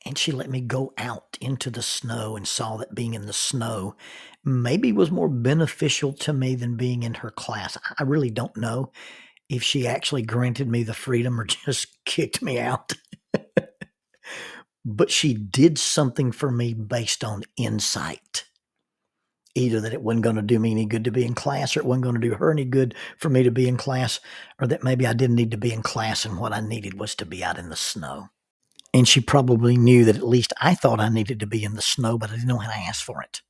And 0.09 0.17
she 0.17 0.33
let 0.33 0.49
me 0.49 0.63
go 0.63 0.95
out 0.97 1.37
into 1.39 1.69
the 1.69 1.83
snow 1.83 2.35
and 2.35 2.49
saw 2.49 2.79
that 2.79 2.95
being 2.95 3.13
in 3.13 3.27
the 3.27 3.33
snow 3.35 3.95
maybe 4.43 4.91
was 4.91 5.11
more 5.11 5.29
beneficial 5.29 6.15
to 6.15 6.33
me 6.33 6.55
than 6.55 6.79
being 6.79 7.03
in 7.03 7.13
her 7.13 7.31
class. 7.31 7.77
I 7.99 8.05
really 8.05 8.31
don't 8.31 8.57
know 8.57 8.91
if 9.51 9.63
she 9.63 9.87
actually 9.87 10.23
granted 10.23 10.67
me 10.67 10.83
the 10.83 10.95
freedom 10.95 11.39
or 11.39 11.45
just 11.67 12.03
kicked 12.07 12.41
me 12.41 12.59
out. 12.59 12.95
but 14.83 15.11
she 15.11 15.35
did 15.35 15.79
something 15.79 16.33
for 16.33 16.51
me 16.51 16.73
based 16.73 17.23
on 17.23 17.43
insight. 17.59 18.47
Either 19.55 19.79
that 19.79 19.93
it 19.93 20.01
wasn't 20.01 20.25
going 20.25 20.37
to 20.37 20.43
do 20.43 20.59
me 20.59 20.71
any 20.71 20.87
good 20.87 21.05
to 21.05 21.11
be 21.11 21.27
in 21.27 21.35
class, 21.35 21.77
or 21.77 21.81
it 21.81 21.87
wasn't 21.87 22.05
going 22.05 22.15
to 22.15 22.29
do 22.29 22.35
her 22.35 22.51
any 22.51 22.65
good 22.65 22.95
for 23.19 23.29
me 23.29 23.43
to 23.43 23.51
be 23.51 23.69
in 23.69 23.77
class, 23.77 24.21
or 24.59 24.67
that 24.69 24.83
maybe 24.83 25.07
I 25.07 25.13
didn't 25.13 25.37
need 25.37 25.51
to 25.51 25.59
be 25.59 25.73
in 25.73 25.83
class 25.83 26.25
and 26.25 26.39
what 26.39 26.55
I 26.55 26.61
needed 26.61 26.99
was 26.99 27.15
to 27.17 27.27
be 27.27 27.45
out 27.45 27.59
in 27.59 27.69
the 27.69 27.77
snow. 27.77 28.31
And 28.95 29.07
she 29.07 29.21
probably 29.21 29.77
knew 29.77 30.05
that 30.05 30.17
at 30.17 30.27
least 30.27 30.53
I 30.61 30.75
thought 30.75 31.01
I 31.01 31.09
needed 31.09 31.41
to 31.41 31.47
be 31.47 31.63
in 31.63 31.75
the 31.75 31.83
snow, 31.83 32.17
but 32.19 32.31
I 32.31 32.35
didn't 32.35 32.49
know 32.49 32.59
how 32.59 32.71
to 32.71 32.77
ask 32.77 33.05
for 33.05 33.23
it. 33.23 33.43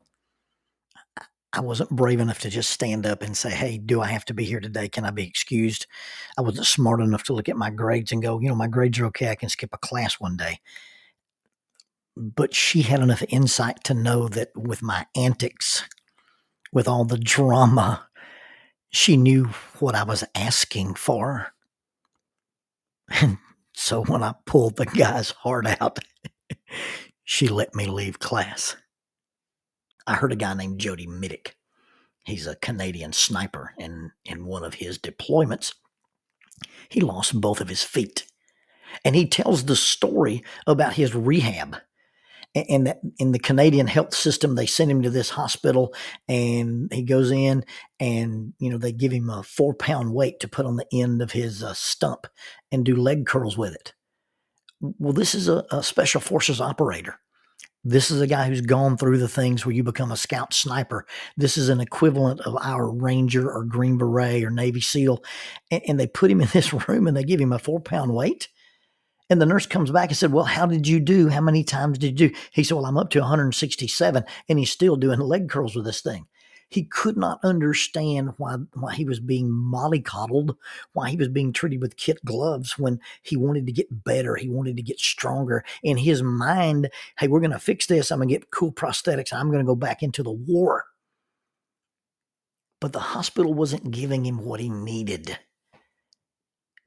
I 1.52 1.61
wasn't 1.61 1.90
brave 1.90 2.21
enough 2.21 2.40
to 2.40 2.50
just 2.50 2.71
stand 2.71 3.07
up 3.07 3.23
and 3.23 3.37
say, 3.37 3.50
Hey, 3.50 3.78
do 3.78 4.00
I 4.00 4.09
have 4.09 4.25
to 4.26 4.35
be 4.35 4.45
here 4.45 4.61
today? 4.61 4.88
Can 4.88 5.04
I 5.04 5.11
be 5.11 5.26
excused? 5.26 5.87
I 6.37 6.42
wasn't 6.42 6.66
smart 6.66 7.00
enough 7.00 7.23
to 7.25 7.33
look 7.33 7.49
at 7.49 7.57
my 7.57 7.71
grades 7.71 8.12
and 8.12 8.23
go, 8.23 8.38
You 8.38 8.49
know, 8.49 8.54
my 8.54 8.66
grades 8.66 8.99
are 8.99 9.07
okay. 9.07 9.30
I 9.30 9.35
can 9.35 9.49
skip 9.49 9.71
a 9.73 9.78
class 9.78 10.21
one 10.21 10.37
day. 10.37 10.61
But 12.16 12.54
she 12.54 12.83
had 12.83 13.00
enough 13.00 13.23
insight 13.28 13.83
to 13.85 13.95
know 13.95 14.28
that 14.28 14.50
with 14.54 14.83
my 14.83 15.07
antics, 15.16 15.85
with 16.73 16.87
all 16.87 17.04
the 17.04 17.18
drama, 17.18 18.09
she 18.90 19.16
knew 19.16 19.45
what 19.78 19.95
I 19.95 20.02
was 20.04 20.25
asking 20.35 20.95
for. 20.95 21.54
So 23.81 24.03
when 24.03 24.25
I 24.25 24.35
pulled 24.45 24.75
the 24.75 24.87
guy's 24.87 25.31
heart 25.31 25.65
out, 25.81 26.01
she 27.23 27.47
let 27.47 27.77
me 27.77 27.87
leave 27.87 28.19
class. 28.19 28.77
I 30.05 30.17
heard 30.17 30.33
a 30.33 30.37
guy 30.37 30.53
named 30.55 30.81
Jody 30.81 31.07
Mitic. 31.07 31.53
He's 32.25 32.49
a 32.49 32.57
Canadian 32.57 33.13
sniper, 33.13 33.75
and 33.79 34.11
in 34.25 34.47
one 34.47 34.65
of 34.65 34.75
his 34.75 34.99
deployments, 34.99 35.75
he 36.89 37.01
lost 37.01 37.41
both 37.41 37.61
of 37.61 37.69
his 37.69 37.85
feet. 37.85 38.27
And 39.05 39.15
he 39.15 39.29
tells 39.29 39.65
the 39.65 39.77
story 39.77 40.43
about 40.67 40.95
his 40.95 41.15
rehab. 41.15 41.77
In 42.67 43.33
the 43.33 43.38
Canadian 43.38 43.87
health 43.87 44.15
system, 44.15 44.55
they 44.55 44.67
send 44.67 44.91
him 44.91 45.03
to 45.03 45.11
this 45.11 45.31
hospital, 45.31 45.95
and 46.29 46.93
he 46.93 47.03
goes 47.03 47.31
in, 47.31 47.65
and 48.00 48.53
you 48.59 48.71
know 48.71 48.79
they 48.79 48.93
give 48.93 49.12
him 49.12 49.31
a 49.31 49.43
four 49.43 49.75
pound 49.75 50.12
weight 50.12 50.41
to 50.41 50.49
put 50.49 50.67
on 50.67 50.77
the 50.77 50.87
end 50.93 51.23
of 51.23 51.33
his 51.33 51.62
uh, 51.62 51.75
stump 51.75 52.27
and 52.71 52.85
do 52.85 52.97
leg 52.97 53.27
curls 53.27 53.57
with 53.57 53.75
it. 53.75 53.95
Well, 54.81 55.12
this 55.12 55.35
is 55.35 55.49
a, 55.49 55.65
a 55.71 55.83
special 55.83 56.21
forces 56.21 56.61
operator 56.61 57.19
this 57.85 58.11
is 58.11 58.21
a 58.21 58.27
guy 58.27 58.49
who's 58.49 58.61
gone 58.61 58.97
through 58.97 59.19
the 59.19 59.29
things 59.29 59.65
where 59.65 59.75
you 59.75 59.83
become 59.83 60.11
a 60.11 60.17
scout 60.17 60.53
sniper. 60.53 61.07
This 61.37 61.57
is 61.57 61.69
an 61.69 61.81
equivalent 61.81 62.41
of 62.41 62.57
our 62.61 62.91
Ranger 62.91 63.50
or 63.50 63.65
Green 63.65 63.97
Beret 63.97 64.45
or 64.45 64.50
Navy 64.50 64.81
SEAL. 64.81 65.23
And, 65.71 65.83
and, 65.87 66.00
they 66.00 66.07
put 66.07 66.31
him 66.31 66.41
in 66.41 66.49
this 66.53 66.73
room 66.88 67.07
and 67.07 67.17
they 67.17 67.25
give 67.25 67.41
him 67.41 67.53
a 67.53 67.59
four 67.59 67.81
pound 67.81 68.12
weight. 68.12 68.49
And 69.31 69.41
the 69.41 69.47
nurse 69.47 69.67
comes 69.67 69.91
back 69.91 70.09
and 70.09 70.17
said, 70.17 70.33
Well, 70.33 70.45
how 70.45 70.67
did 70.67 70.89
you 70.89 71.01
do? 71.01 71.29
How 71.29 71.41
many 71.41 71.63
times 71.63 71.99
did 71.99 72.19
you 72.19 72.31
do? 72.31 72.37
He 72.51 72.65
said, 72.65 72.75
Well, 72.75 72.87
I'm 72.87 72.97
up 72.97 73.11
to 73.11 73.21
167. 73.21 74.25
And 74.49 74.59
he's 74.59 74.71
still 74.71 74.97
doing 74.97 75.21
leg 75.21 75.49
curls 75.49 75.77
with 75.77 75.85
this 75.85 76.01
thing. 76.01 76.27
He 76.71 76.85
could 76.85 77.17
not 77.17 77.41
understand 77.43 78.33
why, 78.37 78.57
why 78.75 78.95
he 78.95 79.07
was 79.07 79.21
being 79.21 79.49
mollycoddled, 79.49 80.55
why 80.93 81.09
he 81.09 81.17
was 81.17 81.29
being 81.29 81.53
treated 81.53 81.81
with 81.81 81.97
kit 81.97 82.23
gloves 82.25 82.79
when 82.79 83.01
he 83.23 83.37
wanted 83.37 83.67
to 83.67 83.73
get 83.73 84.05
better. 84.05 84.37
He 84.37 84.51
wanted 84.51 84.77
to 84.77 84.83
get 84.83 85.01
stronger. 85.01 85.65
In 85.83 85.97
his 85.97 86.23
mind, 86.23 86.91
hey, 87.19 87.29
we're 87.29 87.41
going 87.41 87.53
to 87.53 87.59
fix 87.59 87.87
this. 87.87 88.11
I'm 88.11 88.19
going 88.19 88.29
to 88.29 88.35
get 88.35 88.51
cool 88.51 88.73
prosthetics. 88.73 89.33
I'm 89.33 89.49
going 89.49 89.65
to 89.65 89.67
go 89.67 89.77
back 89.77 90.03
into 90.03 90.23
the 90.23 90.33
war. 90.33 90.85
But 92.81 92.93
the 92.93 93.01
hospital 93.01 93.55
wasn't 93.55 93.91
giving 93.91 94.27
him 94.27 94.39
what 94.39 94.61
he 94.61 94.69
needed 94.69 95.39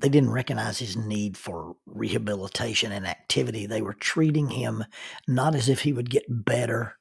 they 0.02 0.10
didn't 0.10 0.32
recognize 0.32 0.80
his 0.80 0.98
need 0.98 1.38
for 1.38 1.76
rehabilitation 1.86 2.92
and 2.92 3.08
activity. 3.08 3.66
They 3.66 3.82
were 3.82 3.94
treating 3.94 4.50
him 4.50 4.86
not 5.28 5.56
as 5.56 5.70
if 5.70 5.82
he 5.82 5.94
would 5.94 6.10
get 6.10 6.26
better, 6.28 6.98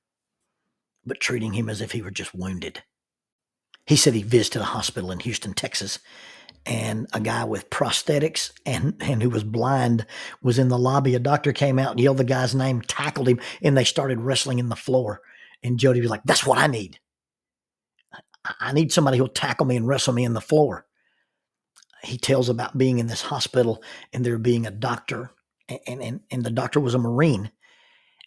but 1.04 1.20
treating 1.20 1.52
him 1.52 1.68
as 1.68 1.80
if 1.80 1.92
he 1.92 2.02
were 2.02 2.10
just 2.10 2.34
wounded. 2.34 2.82
He 3.86 3.96
said 3.96 4.14
he 4.14 4.22
visited 4.22 4.62
a 4.62 4.66
hospital 4.66 5.10
in 5.10 5.20
Houston, 5.20 5.54
Texas, 5.54 5.98
and 6.66 7.06
a 7.12 7.20
guy 7.20 7.44
with 7.44 7.70
prosthetics 7.70 8.52
and, 8.66 8.94
and 9.00 9.22
who 9.22 9.30
was 9.30 9.44
blind 9.44 10.06
was 10.42 10.58
in 10.58 10.68
the 10.68 10.78
lobby. 10.78 11.14
A 11.14 11.18
doctor 11.18 11.52
came 11.52 11.78
out 11.78 11.92
and 11.92 12.00
yelled 12.00 12.18
the 12.18 12.24
guy's 12.24 12.54
name, 12.54 12.82
tackled 12.82 13.28
him, 13.28 13.40
and 13.62 13.76
they 13.76 13.84
started 13.84 14.20
wrestling 14.20 14.58
in 14.58 14.68
the 14.68 14.76
floor. 14.76 15.22
And 15.62 15.78
Jody 15.78 16.00
was 16.00 16.10
like, 16.10 16.22
That's 16.24 16.46
what 16.46 16.58
I 16.58 16.66
need. 16.66 16.98
I 18.60 18.72
need 18.72 18.92
somebody 18.92 19.18
who'll 19.18 19.28
tackle 19.28 19.66
me 19.66 19.76
and 19.76 19.86
wrestle 19.86 20.14
me 20.14 20.24
in 20.24 20.34
the 20.34 20.40
floor. 20.40 20.86
He 22.02 22.18
tells 22.18 22.48
about 22.48 22.78
being 22.78 22.98
in 22.98 23.06
this 23.08 23.22
hospital 23.22 23.82
and 24.12 24.24
there 24.24 24.38
being 24.38 24.66
a 24.66 24.70
doctor, 24.70 25.32
and, 25.68 26.02
and, 26.02 26.20
and 26.30 26.44
the 26.44 26.50
doctor 26.50 26.80
was 26.80 26.94
a 26.94 26.98
Marine 26.98 27.50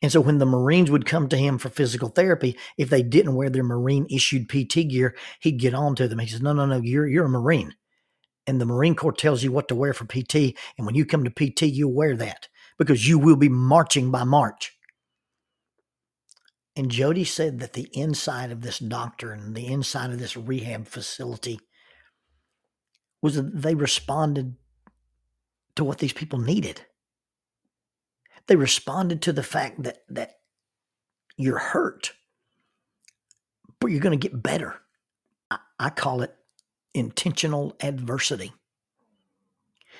and 0.04 0.12
so 0.12 0.20
when 0.20 0.38
the 0.38 0.46
Marines 0.46 0.92
would 0.92 1.06
come 1.06 1.30
to 1.30 1.38
him 1.38 1.58
for 1.58 1.70
physical 1.70 2.10
therapy, 2.10 2.58
if 2.78 2.90
they 2.90 3.02
didn't 3.02 3.36
wear 3.36 3.50
their 3.50 3.64
Marine 3.64 4.06
issued 4.10 4.50
PT 4.50 4.90
gear, 4.90 5.16
he'd 5.40 5.60
get 5.60 5.74
on 5.74 5.96
to 5.96 6.10
them. 6.10 6.20
He 6.20 6.28
says, 6.28 6.42
No, 6.42 6.52
no, 6.52 6.66
no, 6.66 6.82
you're 6.82 7.08
you're 7.08 7.26
a 7.26 7.30
Marine. 7.30 7.74
And 8.46 8.60
the 8.60 8.66
Marine 8.66 8.96
Corps 8.96 9.14
tells 9.14 9.44
you 9.44 9.54
what 9.54 9.70
to 9.70 9.76
wear 9.76 9.94
for 9.94 10.06
PT. 10.06 10.58
And 10.78 10.86
when 10.86 10.96
you 10.96 11.06
come 11.06 11.24
to 11.24 11.32
PT, 11.32 11.64
you 11.64 11.88
wear 11.88 12.18
that 12.18 12.50
because 12.78 13.08
you 13.08 13.18
will 13.18 13.38
be 13.38 13.48
marching 13.48 14.12
by 14.12 14.26
March. 14.26 14.78
And 16.76 16.92
Jody 16.92 17.24
said 17.24 17.60
that 17.60 17.72
the 17.72 17.90
inside 17.94 18.52
of 18.52 18.62
this 18.62 18.80
doctor 18.80 19.32
and 19.32 19.56
the 19.56 19.68
inside 19.68 20.10
of 20.10 20.20
this 20.20 20.36
rehab 20.36 20.88
facility 20.88 21.62
was 23.24 23.36
that 23.36 23.62
they 23.62 23.74
responded 23.74 24.56
to 25.76 25.84
what 25.84 25.98
these 25.98 26.14
people 26.14 26.38
needed. 26.38 26.82
They 28.48 28.58
responded 28.58 29.22
to 29.24 29.34
the 29.34 29.42
fact 29.42 29.82
that 29.84 30.04
that 30.10 30.40
you're 31.38 31.58
hurt, 31.58 32.14
but 33.80 33.88
you're 33.88 34.02
going 34.02 34.20
to 34.20 34.30
get 34.30 34.44
better. 34.44 34.76
I, 35.50 35.58
I 35.80 35.90
call 35.90 36.22
it 36.22 36.36
intentional 36.94 37.76
adversity. 37.82 38.52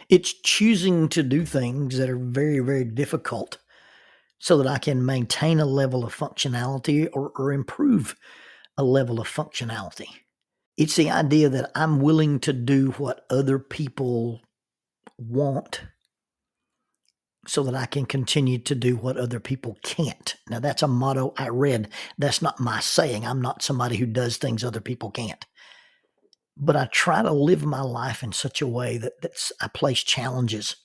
It's 0.10 0.34
choosing 0.34 1.08
to 1.10 1.24
do 1.24 1.46
things 1.46 1.98
that 1.98 2.10
are 2.10 2.18
very, 2.18 2.60
very 2.60 2.84
difficult 2.84 3.58
so 4.38 4.58
that 4.58 4.68
I 4.68 4.78
can 4.78 5.06
maintain 5.06 5.62
a 5.62 5.66
level 5.66 6.04
of 6.04 6.14
functionality 6.14 7.08
or, 7.14 7.32
or 7.38 7.54
improve 7.54 8.18
a 8.78 8.84
level 8.84 9.22
of 9.22 9.28
functionality. 9.30 10.10
It's 10.78 10.96
the 10.96 11.12
idea 11.12 11.50
that 11.50 11.72
I'm 11.76 12.02
willing 12.02 12.40
to 12.42 12.54
do 12.54 12.92
what 12.92 13.26
other 13.30 13.60
people 13.60 14.42
want 15.18 15.82
so 17.46 17.64
that 17.64 17.76
I 17.76 17.86
can 17.86 18.06
continue 18.06 18.58
to 18.60 18.74
do 18.74 18.96
what 18.96 19.18
other 19.18 19.40
people 19.40 19.78
can't. 19.84 20.36
Now, 20.50 20.60
that's 20.60 20.82
a 20.82 20.88
motto 20.88 21.34
I 21.38 21.50
read. 21.50 21.90
That's 22.18 22.42
not 22.42 22.60
my 22.60 22.80
saying. 22.80 23.26
I'm 23.26 23.42
not 23.42 23.62
somebody 23.62 23.98
who 23.98 24.06
does 24.06 24.38
things 24.38 24.64
other 24.64 24.82
people 24.82 25.12
can't. 25.12 25.46
But 26.56 26.76
I 26.76 26.88
try 26.92 27.22
to 27.22 27.32
live 27.32 27.66
my 27.66 27.82
life 27.82 28.24
in 28.24 28.32
such 28.32 28.62
a 28.62 28.68
way 28.68 28.98
that 28.98 29.22
that's, 29.22 29.52
I 29.60 29.68
place 29.68 30.04
challenges. 30.04 30.78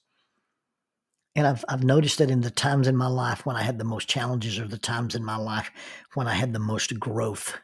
And 1.37 1.47
I've, 1.47 1.65
I've 1.69 1.85
noticed 1.85 2.19
that 2.19 2.31
in 2.31 2.41
the 2.41 2.51
times 2.51 2.89
in 2.89 2.97
my 2.97 3.07
life 3.07 3.47
when 3.47 3.55
I 3.55 3.63
had 3.63 3.79
the 3.79 3.85
most 3.85 4.09
challenges, 4.09 4.59
or 4.59 4.67
the 4.67 4.79
times 4.79 5.15
in 5.15 5.25
my 5.25 5.37
life 5.37 5.71
when 6.15 6.27
I 6.27 6.35
had 6.35 6.53
the 6.53 6.59
most 6.59 6.99
growth. 6.99 7.59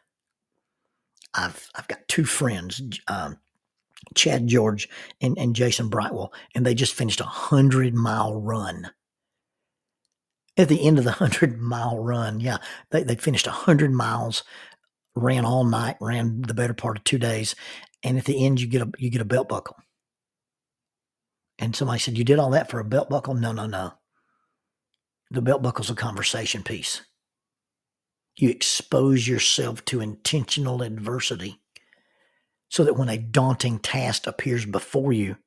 I've, 1.35 1.69
I've 1.75 1.87
got 1.87 2.07
two 2.07 2.25
friends, 2.25 2.81
um, 3.07 3.37
Chad 4.13 4.47
George 4.47 4.87
and, 5.21 5.37
and 5.37 5.55
Jason 5.55 5.89
Brightwell, 5.89 6.33
and 6.53 6.65
they 6.65 6.73
just 6.73 6.93
finished 6.93 7.21
a 7.21 7.25
hundred 7.25 7.93
mile 7.93 8.39
run. 8.39 8.91
At 10.57 10.69
the 10.69 10.85
end 10.85 10.97
of 10.97 11.03
the 11.03 11.11
hundred 11.23 11.59
mile 11.59 11.99
run, 11.99 12.39
yeah, 12.39 12.57
they, 12.91 13.03
they 13.03 13.15
finished 13.15 13.47
a 13.47 13.51
hundred 13.51 13.91
miles, 13.91 14.43
ran 15.15 15.45
all 15.45 15.63
night, 15.63 15.97
ran 15.99 16.41
the 16.41 16.53
better 16.53 16.73
part 16.73 16.97
of 16.97 17.03
two 17.03 17.17
days, 17.17 17.55
and 18.03 18.17
at 18.17 18.25
the 18.25 18.45
end 18.45 18.61
you 18.61 18.67
get 18.67 18.81
a 18.81 18.91
you 18.97 19.09
get 19.09 19.21
a 19.21 19.25
belt 19.25 19.49
buckle. 19.49 19.75
And 21.59 21.75
somebody 21.75 21.99
said, 21.99 22.17
You 22.17 22.23
did 22.23 22.39
all 22.39 22.51
that 22.51 22.69
for 22.69 22.79
a 22.79 22.85
belt 22.85 23.09
buckle? 23.09 23.33
No, 23.33 23.51
no, 23.51 23.65
no. 23.65 23.93
The 25.31 25.41
belt 25.41 25.61
buckle's 25.61 25.89
a 25.89 25.95
conversation 25.95 26.63
piece. 26.63 27.01
You 28.37 28.49
expose 28.49 29.27
yourself 29.27 29.85
to 29.85 30.01
intentional 30.01 30.81
adversity 30.81 31.59
so 32.69 32.83
that 32.83 32.97
when 32.97 33.09
a 33.09 33.17
daunting 33.17 33.79
task 33.79 34.27
appears 34.27 34.65
before 34.65 35.13
you, 35.13 35.37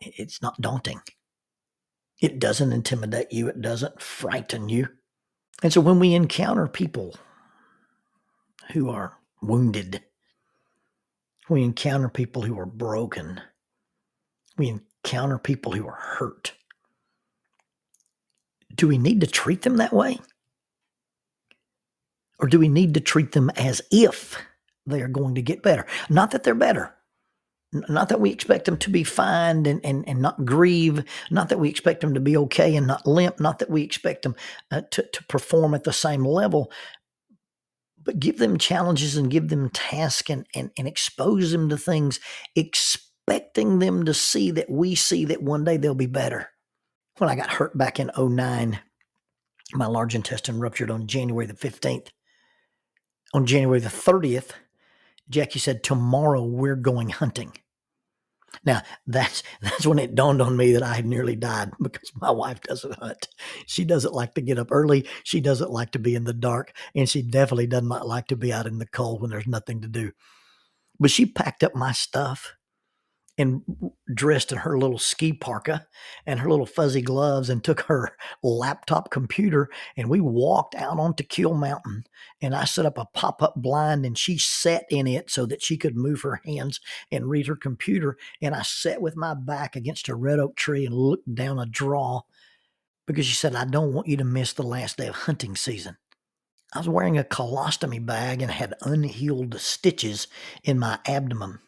it's 0.00 0.40
not 0.40 0.60
daunting. 0.60 1.00
It 2.20 2.38
doesn't 2.38 2.72
intimidate 2.72 3.32
you, 3.32 3.48
it 3.48 3.60
doesn't 3.60 4.00
frighten 4.00 4.68
you. 4.68 4.88
And 5.62 5.72
so 5.72 5.80
when 5.80 5.98
we 5.98 6.14
encounter 6.14 6.66
people 6.66 7.16
who 8.72 8.88
are 8.90 9.18
wounded, 9.42 10.02
we 11.48 11.62
encounter 11.62 12.08
people 12.08 12.42
who 12.42 12.58
are 12.58 12.66
broken, 12.66 13.40
we 14.56 14.68
encounter 14.68 15.38
people 15.38 15.72
who 15.72 15.86
are 15.86 15.98
hurt, 15.98 16.52
Do 18.74 18.88
we 18.88 18.98
need 18.98 19.20
to 19.22 19.26
treat 19.26 19.62
them 19.62 19.76
that 19.78 19.92
way? 19.92 20.18
Or 22.38 22.48
do 22.48 22.58
we 22.58 22.68
need 22.68 22.94
to 22.94 23.00
treat 23.00 23.32
them 23.32 23.50
as 23.56 23.80
if 23.90 24.38
they 24.86 25.00
are 25.00 25.08
going 25.08 25.34
to 25.36 25.42
get 25.42 25.62
better? 25.62 25.86
Not 26.08 26.32
that 26.32 26.44
they're 26.44 26.54
better. 26.54 26.94
Not 27.72 28.08
that 28.08 28.20
we 28.20 28.30
expect 28.30 28.64
them 28.64 28.76
to 28.78 28.90
be 28.90 29.04
fine 29.04 29.66
and, 29.66 29.84
and, 29.84 30.08
and 30.08 30.22
not 30.22 30.44
grieve. 30.44 31.04
Not 31.30 31.48
that 31.48 31.58
we 31.58 31.68
expect 31.68 32.00
them 32.00 32.14
to 32.14 32.20
be 32.20 32.36
okay 32.36 32.76
and 32.76 32.86
not 32.86 33.06
limp. 33.06 33.40
Not 33.40 33.58
that 33.58 33.70
we 33.70 33.82
expect 33.82 34.22
them 34.22 34.36
uh, 34.70 34.82
to, 34.92 35.02
to 35.02 35.24
perform 35.24 35.74
at 35.74 35.84
the 35.84 35.92
same 35.92 36.24
level. 36.24 36.70
But 38.02 38.20
give 38.20 38.38
them 38.38 38.56
challenges 38.56 39.16
and 39.16 39.30
give 39.30 39.48
them 39.48 39.68
tasks 39.70 40.30
and, 40.30 40.46
and, 40.54 40.70
and 40.78 40.86
expose 40.86 41.50
them 41.50 41.68
to 41.70 41.76
things, 41.76 42.20
expecting 42.54 43.80
them 43.80 44.04
to 44.04 44.14
see 44.14 44.52
that 44.52 44.70
we 44.70 44.94
see 44.94 45.24
that 45.24 45.42
one 45.42 45.64
day 45.64 45.76
they'll 45.76 45.94
be 45.94 46.06
better. 46.06 46.50
When 47.18 47.28
I 47.28 47.34
got 47.34 47.50
hurt 47.50 47.76
back 47.76 47.98
in 47.98 48.12
09, 48.16 48.78
my 49.72 49.86
large 49.86 50.14
intestine 50.14 50.60
ruptured 50.60 50.90
on 50.90 51.08
January 51.08 51.46
the 51.46 51.54
15th 51.54 52.08
on 53.34 53.46
January 53.46 53.80
the 53.80 53.88
30th, 53.88 54.50
Jackie 55.28 55.58
said, 55.58 55.82
Tomorrow 55.82 56.44
we're 56.44 56.76
going 56.76 57.10
hunting. 57.10 57.52
Now 58.64 58.82
that's 59.06 59.42
that's 59.60 59.86
when 59.86 59.98
it 59.98 60.14
dawned 60.14 60.40
on 60.40 60.56
me 60.56 60.72
that 60.72 60.82
I 60.82 60.94
had 60.94 61.06
nearly 61.06 61.36
died 61.36 61.72
because 61.82 62.12
my 62.14 62.30
wife 62.30 62.60
doesn't 62.62 62.98
hunt. 62.98 63.28
She 63.66 63.84
doesn't 63.84 64.14
like 64.14 64.34
to 64.34 64.40
get 64.40 64.58
up 64.58 64.68
early. 64.70 65.06
She 65.24 65.40
doesn't 65.40 65.70
like 65.70 65.92
to 65.92 65.98
be 65.98 66.14
in 66.14 66.24
the 66.24 66.32
dark, 66.32 66.72
and 66.94 67.08
she 67.08 67.22
definitely 67.22 67.66
does 67.66 67.82
not 67.82 68.06
like 68.06 68.28
to 68.28 68.36
be 68.36 68.52
out 68.52 68.66
in 68.66 68.78
the 68.78 68.86
cold 68.86 69.20
when 69.20 69.30
there's 69.30 69.46
nothing 69.46 69.82
to 69.82 69.88
do. 69.88 70.12
But 70.98 71.10
she 71.10 71.26
packed 71.26 71.62
up 71.62 71.74
my 71.74 71.92
stuff 71.92 72.54
and 73.38 73.62
dressed 74.14 74.50
in 74.50 74.58
her 74.58 74.78
little 74.78 74.98
ski 74.98 75.32
parka 75.32 75.86
and 76.26 76.40
her 76.40 76.48
little 76.48 76.66
fuzzy 76.66 77.02
gloves 77.02 77.50
and 77.50 77.62
took 77.62 77.80
her 77.82 78.16
laptop 78.42 79.10
computer 79.10 79.68
and 79.96 80.08
we 80.08 80.20
walked 80.20 80.74
out 80.74 80.98
onto 80.98 81.22
Kill 81.22 81.54
Mountain 81.54 82.04
and 82.40 82.54
I 82.54 82.64
set 82.64 82.86
up 82.86 82.98
a 82.98 83.06
pop-up 83.06 83.54
blind 83.56 84.06
and 84.06 84.16
she 84.16 84.38
sat 84.38 84.84
in 84.90 85.06
it 85.06 85.30
so 85.30 85.44
that 85.46 85.62
she 85.62 85.76
could 85.76 85.96
move 85.96 86.22
her 86.22 86.40
hands 86.44 86.80
and 87.12 87.28
read 87.28 87.46
her 87.46 87.56
computer 87.56 88.16
and 88.40 88.54
I 88.54 88.62
sat 88.62 89.02
with 89.02 89.16
my 89.16 89.34
back 89.34 89.76
against 89.76 90.08
a 90.08 90.14
red 90.14 90.38
oak 90.38 90.56
tree 90.56 90.86
and 90.86 90.94
looked 90.94 91.34
down 91.34 91.58
a 91.58 91.66
draw 91.66 92.22
because 93.06 93.26
she 93.26 93.34
said 93.34 93.54
I 93.54 93.66
don't 93.66 93.92
want 93.92 94.08
you 94.08 94.16
to 94.16 94.24
miss 94.24 94.52
the 94.52 94.62
last 94.62 94.96
day 94.96 95.08
of 95.08 95.14
hunting 95.14 95.56
season. 95.56 95.96
I 96.74 96.78
was 96.78 96.88
wearing 96.88 97.16
a 97.16 97.24
colostomy 97.24 98.04
bag 98.04 98.42
and 98.42 98.50
had 98.50 98.74
unhealed 98.82 99.58
stitches 99.60 100.26
in 100.64 100.78
my 100.78 100.98
abdomen 101.06 101.60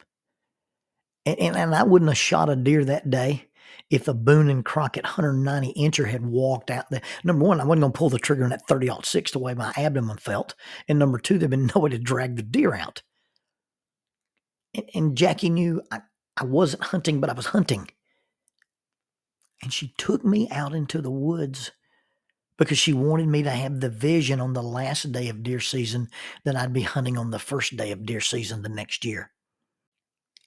and, 1.28 1.38
and, 1.38 1.56
and 1.56 1.75
I 1.75 1.82
wouldn't 1.82 2.11
have 2.11 2.18
shot 2.18 2.49
a 2.49 2.56
deer 2.56 2.85
that 2.87 3.11
day 3.11 3.44
if 3.90 4.04
the 4.04 4.14
Boone 4.14 4.49
and 4.49 4.64
Crockett 4.64 5.04
190 5.04 5.75
incher 5.75 6.08
had 6.08 6.25
walked 6.25 6.70
out 6.70 6.88
there. 6.90 7.02
Number 7.23 7.44
one, 7.44 7.61
I 7.61 7.64
wasn't 7.64 7.82
going 7.82 7.92
to 7.92 7.99
pull 7.99 8.11
the 8.11 8.18
trigger 8.18 8.44
on 8.44 8.50
that 8.50 8.66
30 8.66 8.90
six 9.02 9.32
the 9.32 9.38
way 9.38 9.54
my 9.54 9.73
abdomen 9.76 10.16
felt. 10.16 10.54
And 10.88 10.99
number 10.99 11.18
two, 11.18 11.38
there'd 11.38 11.50
been 11.50 11.70
no 11.75 11.82
way 11.82 11.90
to 11.90 11.99
drag 11.99 12.37
the 12.37 12.42
deer 12.42 12.75
out. 12.75 13.02
And, 14.75 14.90
and 14.94 15.16
Jackie 15.16 15.50
knew 15.50 15.82
I, 15.90 16.00
I 16.37 16.44
wasn't 16.44 16.85
hunting, 16.85 17.20
but 17.20 17.30
I 17.30 17.35
was 17.35 17.47
hunting. 17.47 17.88
And 19.62 19.73
she 19.73 19.92
took 19.99 20.25
me 20.25 20.49
out 20.50 20.75
into 20.75 21.02
the 21.02 21.11
woods 21.11 21.73
because 22.56 22.78
she 22.78 22.92
wanted 22.92 23.28
me 23.28 23.42
to 23.42 23.50
have 23.50 23.80
the 23.80 23.90
vision 23.90 24.40
on 24.40 24.54
the 24.54 24.62
last 24.62 25.12
day 25.12 25.28
of 25.28 25.42
deer 25.42 25.61
season 25.61 26.08
that 26.44 26.56
I'd 26.56 26.73
be 26.73 26.82
hunting 26.82 27.18
on 27.18 27.30
the 27.30 27.38
first 27.38 27.76
day 27.76 27.92
of 27.92 28.06
deer 28.06 28.20
season 28.20 28.62
the 28.62 28.68
next 28.68 29.04
year. 29.04 29.30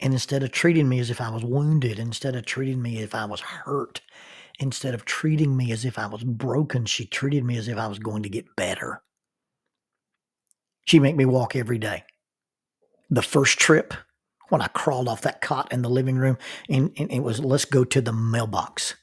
And 0.01 0.13
instead 0.13 0.41
of 0.41 0.51
treating 0.51 0.89
me 0.89 0.99
as 0.99 1.11
if 1.11 1.21
I 1.21 1.29
was 1.29 1.43
wounded, 1.43 1.99
instead 1.99 2.35
of 2.35 2.45
treating 2.45 2.81
me 2.81 2.97
as 2.97 3.03
if 3.03 3.15
I 3.15 3.25
was 3.25 3.39
hurt, 3.39 4.01
instead 4.59 4.95
of 4.95 5.05
treating 5.05 5.55
me 5.55 5.71
as 5.71 5.85
if 5.85 5.99
I 5.99 6.07
was 6.07 6.23
broken, 6.23 6.85
she 6.85 7.05
treated 7.05 7.43
me 7.43 7.57
as 7.57 7.67
if 7.67 7.77
I 7.77 7.87
was 7.87 7.99
going 7.99 8.23
to 8.23 8.29
get 8.29 8.55
better. 8.55 9.03
She 10.85 10.99
made 10.99 11.15
me 11.15 11.25
walk 11.25 11.55
every 11.55 11.77
day. 11.77 12.03
The 13.11 13.21
first 13.21 13.59
trip, 13.59 13.93
when 14.49 14.61
I 14.61 14.67
crawled 14.67 15.07
off 15.07 15.21
that 15.21 15.41
cot 15.41 15.71
in 15.71 15.83
the 15.83 15.89
living 15.89 16.15
room, 16.15 16.37
and, 16.67 16.91
and 16.97 17.11
it 17.11 17.21
was 17.21 17.39
let's 17.39 17.65
go 17.65 17.83
to 17.83 18.01
the 18.01 18.13
mailbox. 18.13 18.95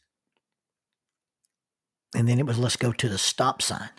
And 2.15 2.29
then 2.29 2.39
it 2.39 2.47
was 2.47 2.59
let's 2.59 2.77
go 2.77 2.91
to 2.93 3.09
the 3.09 3.19
stop 3.19 3.63
sign. 3.63 3.91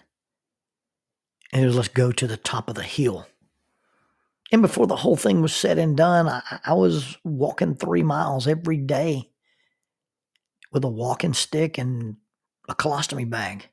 And 1.53 1.63
it 1.63 1.67
was 1.67 1.75
let's 1.77 1.87
go 1.87 2.11
to 2.11 2.27
the 2.27 2.37
top 2.37 2.67
of 2.67 2.75
the 2.75 2.83
hill. 2.83 3.27
And 4.51 4.61
before 4.61 4.87
the 4.87 4.95
whole 4.95 5.15
thing 5.15 5.41
was 5.41 5.53
said 5.53 5.77
and 5.77 5.95
done, 5.95 6.27
I, 6.27 6.41
I 6.65 6.73
was 6.73 7.17
walking 7.23 7.75
three 7.75 8.03
miles 8.03 8.47
every 8.47 8.77
day 8.77 9.29
with 10.71 10.83
a 10.83 10.89
walking 10.89 11.33
stick 11.33 11.77
and 11.77 12.17
a 12.67 12.75
colostomy 12.75 13.29
bag. 13.29 13.67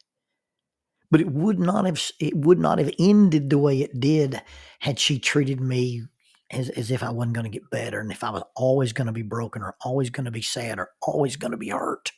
But 1.10 1.20
it 1.20 1.30
would 1.30 1.58
not 1.58 1.86
have 1.86 2.00
it 2.18 2.34
would 2.34 2.58
not 2.58 2.78
have 2.78 2.92
ended 2.98 3.48
the 3.48 3.58
way 3.58 3.80
it 3.80 4.00
did 4.00 4.42
had 4.80 4.98
she 4.98 5.18
treated 5.18 5.60
me 5.60 6.02
as, 6.50 6.68
as 6.70 6.90
if 6.90 7.02
I 7.02 7.10
wasn't 7.10 7.34
going 7.34 7.44
to 7.44 7.58
get 7.58 7.70
better 7.70 8.00
and 8.00 8.10
if 8.10 8.24
I 8.24 8.30
was 8.30 8.42
always 8.54 8.92
going 8.92 9.06
to 9.06 9.12
be 9.12 9.22
broken 9.22 9.62
or 9.62 9.76
always 9.84 10.10
going 10.10 10.24
to 10.24 10.30
be 10.30 10.42
sad 10.42 10.78
or 10.78 10.90
always 11.00 11.36
going 11.36 11.52
to 11.52 11.56
be 11.56 11.68
hurt. 11.68 12.12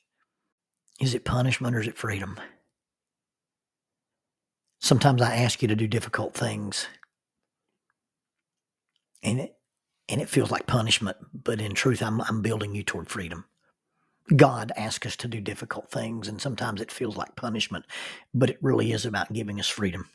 Is 1.00 1.14
it 1.14 1.24
punishment 1.24 1.76
or 1.76 1.80
is 1.80 1.86
it 1.86 1.98
freedom? 1.98 2.40
Sometimes 4.80 5.20
I 5.22 5.36
ask 5.36 5.60
you 5.60 5.68
to 5.68 5.76
do 5.76 5.86
difficult 5.86 6.34
things 6.34 6.86
and 9.22 9.40
it 9.40 9.54
and 10.08 10.20
it 10.22 10.28
feels 10.28 10.50
like 10.50 10.66
punishment, 10.66 11.16
but 11.34 11.60
in 11.60 11.74
truth, 11.74 12.02
I'm 12.02 12.20
I'm 12.22 12.42
building 12.42 12.74
you 12.74 12.82
toward 12.82 13.10
freedom. 13.10 13.44
God 14.36 14.72
asks 14.76 15.06
us 15.06 15.16
to 15.16 15.28
do 15.28 15.40
difficult 15.40 15.90
things, 15.90 16.28
and 16.28 16.40
sometimes 16.40 16.80
it 16.80 16.92
feels 16.92 17.16
like 17.16 17.36
punishment, 17.36 17.86
but 18.34 18.50
it 18.50 18.58
really 18.62 18.92
is 18.92 19.06
about 19.06 19.32
giving 19.32 19.60
us 19.60 19.68
freedom. 19.68 20.08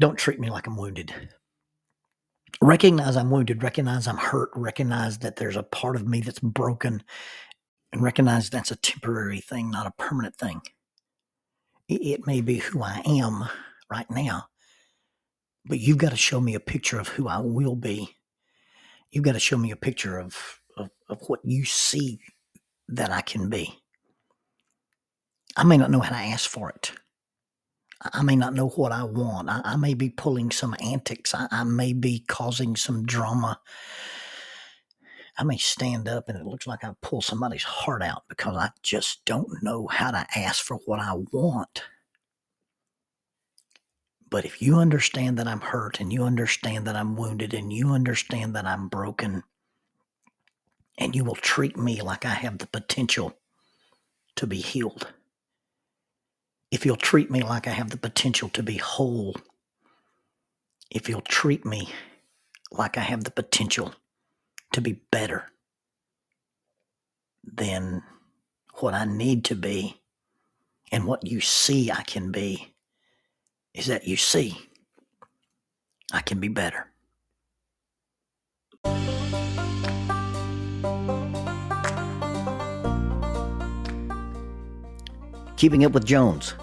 Don't 0.00 0.18
treat 0.18 0.40
me 0.40 0.50
like 0.50 0.66
I'm 0.66 0.76
wounded. 0.76 1.14
Recognize 2.62 3.16
I'm 3.16 3.30
wounded, 3.30 3.62
recognize 3.62 4.06
I'm 4.06 4.18
hurt, 4.18 4.50
recognize 4.54 5.18
that 5.18 5.36
there's 5.36 5.56
a 5.56 5.62
part 5.62 5.96
of 5.96 6.06
me 6.06 6.20
that's 6.20 6.40
broken, 6.40 7.02
and 7.92 8.02
recognize 8.02 8.50
that's 8.50 8.70
a 8.70 8.76
temporary 8.76 9.40
thing, 9.40 9.70
not 9.70 9.86
a 9.86 9.92
permanent 10.02 10.36
thing. 10.36 10.60
It 11.88 12.26
may 12.26 12.40
be 12.40 12.58
who 12.58 12.82
I 12.82 13.02
am 13.06 13.44
right 13.90 14.10
now, 14.10 14.46
but 15.66 15.80
you've 15.80 15.98
got 15.98 16.10
to 16.10 16.16
show 16.16 16.40
me 16.40 16.54
a 16.54 16.60
picture 16.60 17.00
of 17.00 17.08
who 17.08 17.28
I 17.28 17.38
will 17.38 17.76
be 17.76 18.16
you've 19.10 19.24
got 19.24 19.32
to 19.32 19.40
show 19.40 19.56
me 19.56 19.70
a 19.70 19.76
picture 19.76 20.18
of, 20.18 20.60
of, 20.76 20.90
of 21.08 21.20
what 21.26 21.40
you 21.44 21.64
see 21.64 22.20
that 22.88 23.10
I 23.10 23.20
can 23.20 23.48
be. 23.48 23.78
I 25.56 25.64
may 25.64 25.76
not 25.76 25.90
know 25.90 26.00
how 26.00 26.10
to 26.10 26.16
ask 26.16 26.48
for 26.48 26.70
it. 26.70 26.92
I 28.00 28.22
may 28.22 28.36
not 28.36 28.54
know 28.54 28.68
what 28.68 28.92
I 28.92 29.04
want. 29.04 29.50
I, 29.50 29.60
I 29.62 29.76
may 29.76 29.94
be 29.94 30.08
pulling 30.08 30.50
some 30.50 30.74
antics. 30.82 31.34
I, 31.34 31.48
I, 31.50 31.64
may 31.64 31.92
be 31.92 32.24
causing 32.28 32.74
some 32.74 33.04
drama. 33.04 33.60
I 35.36 35.44
may 35.44 35.58
stand 35.58 36.08
up 36.08 36.28
and 36.28 36.38
it 36.38 36.46
looks 36.46 36.66
like 36.66 36.82
I 36.82 36.92
pull 37.02 37.20
somebody's 37.20 37.62
heart 37.62 38.02
out 38.02 38.22
because 38.28 38.56
I 38.56 38.70
just 38.82 39.24
don't 39.26 39.62
know 39.62 39.86
how 39.86 40.10
to 40.12 40.26
ask 40.34 40.64
for 40.64 40.76
what 40.86 40.98
I 40.98 41.12
want. 41.32 41.82
But 44.30 44.44
if 44.44 44.62
you 44.62 44.76
understand 44.76 45.38
that 45.38 45.48
I'm 45.48 45.60
hurt 45.60 46.00
and 46.00 46.12
you 46.12 46.22
understand 46.22 46.86
that 46.86 46.96
I'm 46.96 47.16
wounded 47.16 47.52
and 47.52 47.72
you 47.72 47.88
understand 47.88 48.54
that 48.54 48.64
I'm 48.64 48.88
broken, 48.88 49.42
and 50.96 51.16
you 51.16 51.24
will 51.24 51.34
treat 51.34 51.76
me 51.76 52.00
like 52.00 52.24
I 52.24 52.30
have 52.34 52.58
the 52.58 52.66
potential 52.66 53.36
to 54.36 54.46
be 54.46 54.58
healed, 54.58 55.08
if 56.70 56.86
you'll 56.86 56.96
treat 56.96 57.30
me 57.30 57.42
like 57.42 57.66
I 57.66 57.72
have 57.72 57.90
the 57.90 57.96
potential 57.96 58.48
to 58.50 58.62
be 58.62 58.76
whole, 58.76 59.34
if 60.90 61.08
you'll 61.08 61.20
treat 61.22 61.66
me 61.66 61.88
like 62.70 62.96
I 62.96 63.00
have 63.00 63.24
the 63.24 63.32
potential 63.32 63.94
to 64.72 64.80
be 64.80 65.00
better 65.10 65.46
than 67.42 68.02
what 68.74 68.94
I 68.94 69.04
need 69.04 69.44
to 69.46 69.56
be 69.56 70.00
and 70.92 71.04
what 71.04 71.26
you 71.26 71.40
see 71.40 71.90
I 71.90 72.02
can 72.02 72.30
be, 72.30 72.74
is 73.74 73.86
that 73.86 74.06
you 74.06 74.16
see, 74.16 74.56
I 76.12 76.20
can 76.20 76.40
be 76.40 76.48
better. 76.48 76.86
Keeping 85.56 85.84
Up 85.84 85.92
with 85.92 86.06
Jones, 86.06 86.54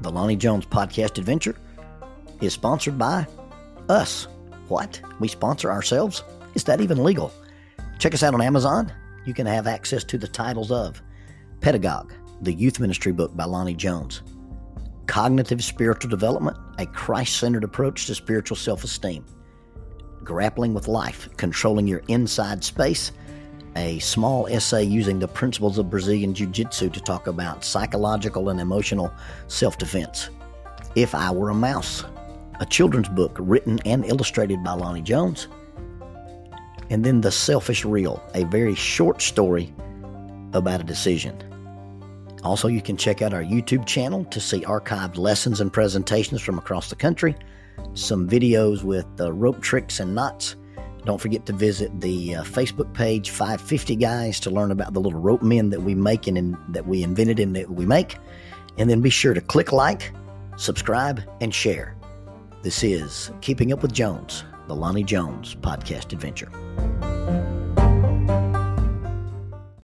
the 0.00 0.10
Lonnie 0.10 0.36
Jones 0.36 0.64
podcast 0.64 1.18
adventure, 1.18 1.56
is 2.40 2.52
sponsored 2.52 2.96
by 2.96 3.26
us. 3.88 4.28
What? 4.68 5.00
We 5.18 5.28
sponsor 5.28 5.70
ourselves? 5.70 6.22
Is 6.54 6.64
that 6.64 6.80
even 6.80 7.02
legal? 7.02 7.32
Check 7.98 8.14
us 8.14 8.22
out 8.22 8.32
on 8.32 8.40
Amazon. 8.40 8.92
You 9.26 9.34
can 9.34 9.46
have 9.46 9.66
access 9.66 10.04
to 10.04 10.18
the 10.18 10.28
titles 10.28 10.70
of 10.70 11.02
Pedagogue, 11.60 12.12
the 12.42 12.52
youth 12.52 12.78
ministry 12.78 13.12
book 13.12 13.36
by 13.36 13.44
Lonnie 13.44 13.74
Jones, 13.74 14.22
cognitive 15.14 15.62
spiritual 15.62 16.10
development, 16.10 16.56
a 16.78 16.86
Christ 16.86 17.36
centered 17.36 17.62
approach 17.62 18.06
to 18.06 18.16
spiritual 18.16 18.56
self 18.56 18.82
esteem, 18.82 19.24
grappling 20.24 20.74
with 20.74 20.88
life, 20.88 21.28
controlling 21.36 21.86
your 21.86 22.02
inside 22.08 22.64
space, 22.64 23.12
a 23.76 24.00
small 24.00 24.48
essay 24.48 24.82
using 24.82 25.20
the 25.20 25.28
principles 25.28 25.78
of 25.78 25.88
Brazilian 25.88 26.34
Jiu 26.34 26.48
Jitsu 26.48 26.90
to 26.90 27.00
talk 27.00 27.28
about 27.28 27.64
psychological 27.64 28.48
and 28.48 28.58
emotional 28.58 29.14
self 29.46 29.78
defense. 29.78 30.30
If 30.96 31.14
I 31.14 31.30
Were 31.30 31.50
a 31.50 31.54
Mouse, 31.54 32.02
a 32.58 32.66
children's 32.66 33.08
book 33.08 33.36
written 33.38 33.78
and 33.84 34.04
illustrated 34.04 34.64
by 34.64 34.72
Lonnie 34.72 35.00
Jones. 35.00 35.46
And 36.90 37.04
then 37.04 37.20
The 37.20 37.30
Selfish 37.30 37.84
Reel, 37.84 38.20
a 38.34 38.42
very 38.46 38.74
short 38.74 39.22
story 39.22 39.72
about 40.54 40.80
a 40.80 40.84
decision. 40.84 41.53
Also, 42.44 42.68
you 42.68 42.82
can 42.82 42.96
check 42.96 43.22
out 43.22 43.32
our 43.32 43.42
YouTube 43.42 43.86
channel 43.86 44.24
to 44.26 44.38
see 44.38 44.60
archived 44.60 45.16
lessons 45.16 45.60
and 45.60 45.72
presentations 45.72 46.42
from 46.42 46.58
across 46.58 46.90
the 46.90 46.96
country, 46.96 47.34
some 47.94 48.28
videos 48.28 48.84
with 48.84 49.06
uh, 49.18 49.32
rope 49.32 49.62
tricks 49.62 49.98
and 49.98 50.14
knots. 50.14 50.56
Don't 51.06 51.20
forget 51.20 51.46
to 51.46 51.54
visit 51.54 52.00
the 52.00 52.36
uh, 52.36 52.44
Facebook 52.44 52.92
page 52.92 53.30
550 53.30 53.96
Guys 53.96 54.40
to 54.40 54.50
learn 54.50 54.70
about 54.70 54.92
the 54.92 55.00
little 55.00 55.20
rope 55.20 55.42
men 55.42 55.70
that 55.70 55.82
we 55.82 55.94
make 55.94 56.26
and 56.26 56.36
in, 56.36 56.56
that 56.68 56.86
we 56.86 57.02
invented 57.02 57.40
and 57.40 57.56
that 57.56 57.70
we 57.70 57.86
make. 57.86 58.18
And 58.76 58.90
then 58.90 59.00
be 59.00 59.10
sure 59.10 59.32
to 59.32 59.40
click 59.40 59.72
like, 59.72 60.12
subscribe, 60.56 61.22
and 61.40 61.54
share. 61.54 61.96
This 62.62 62.82
is 62.82 63.30
Keeping 63.40 63.72
Up 63.72 63.82
with 63.82 63.92
Jones, 63.92 64.44
the 64.66 64.74
Lonnie 64.74 65.04
Jones 65.04 65.54
podcast 65.54 66.12
adventure. 66.12 66.50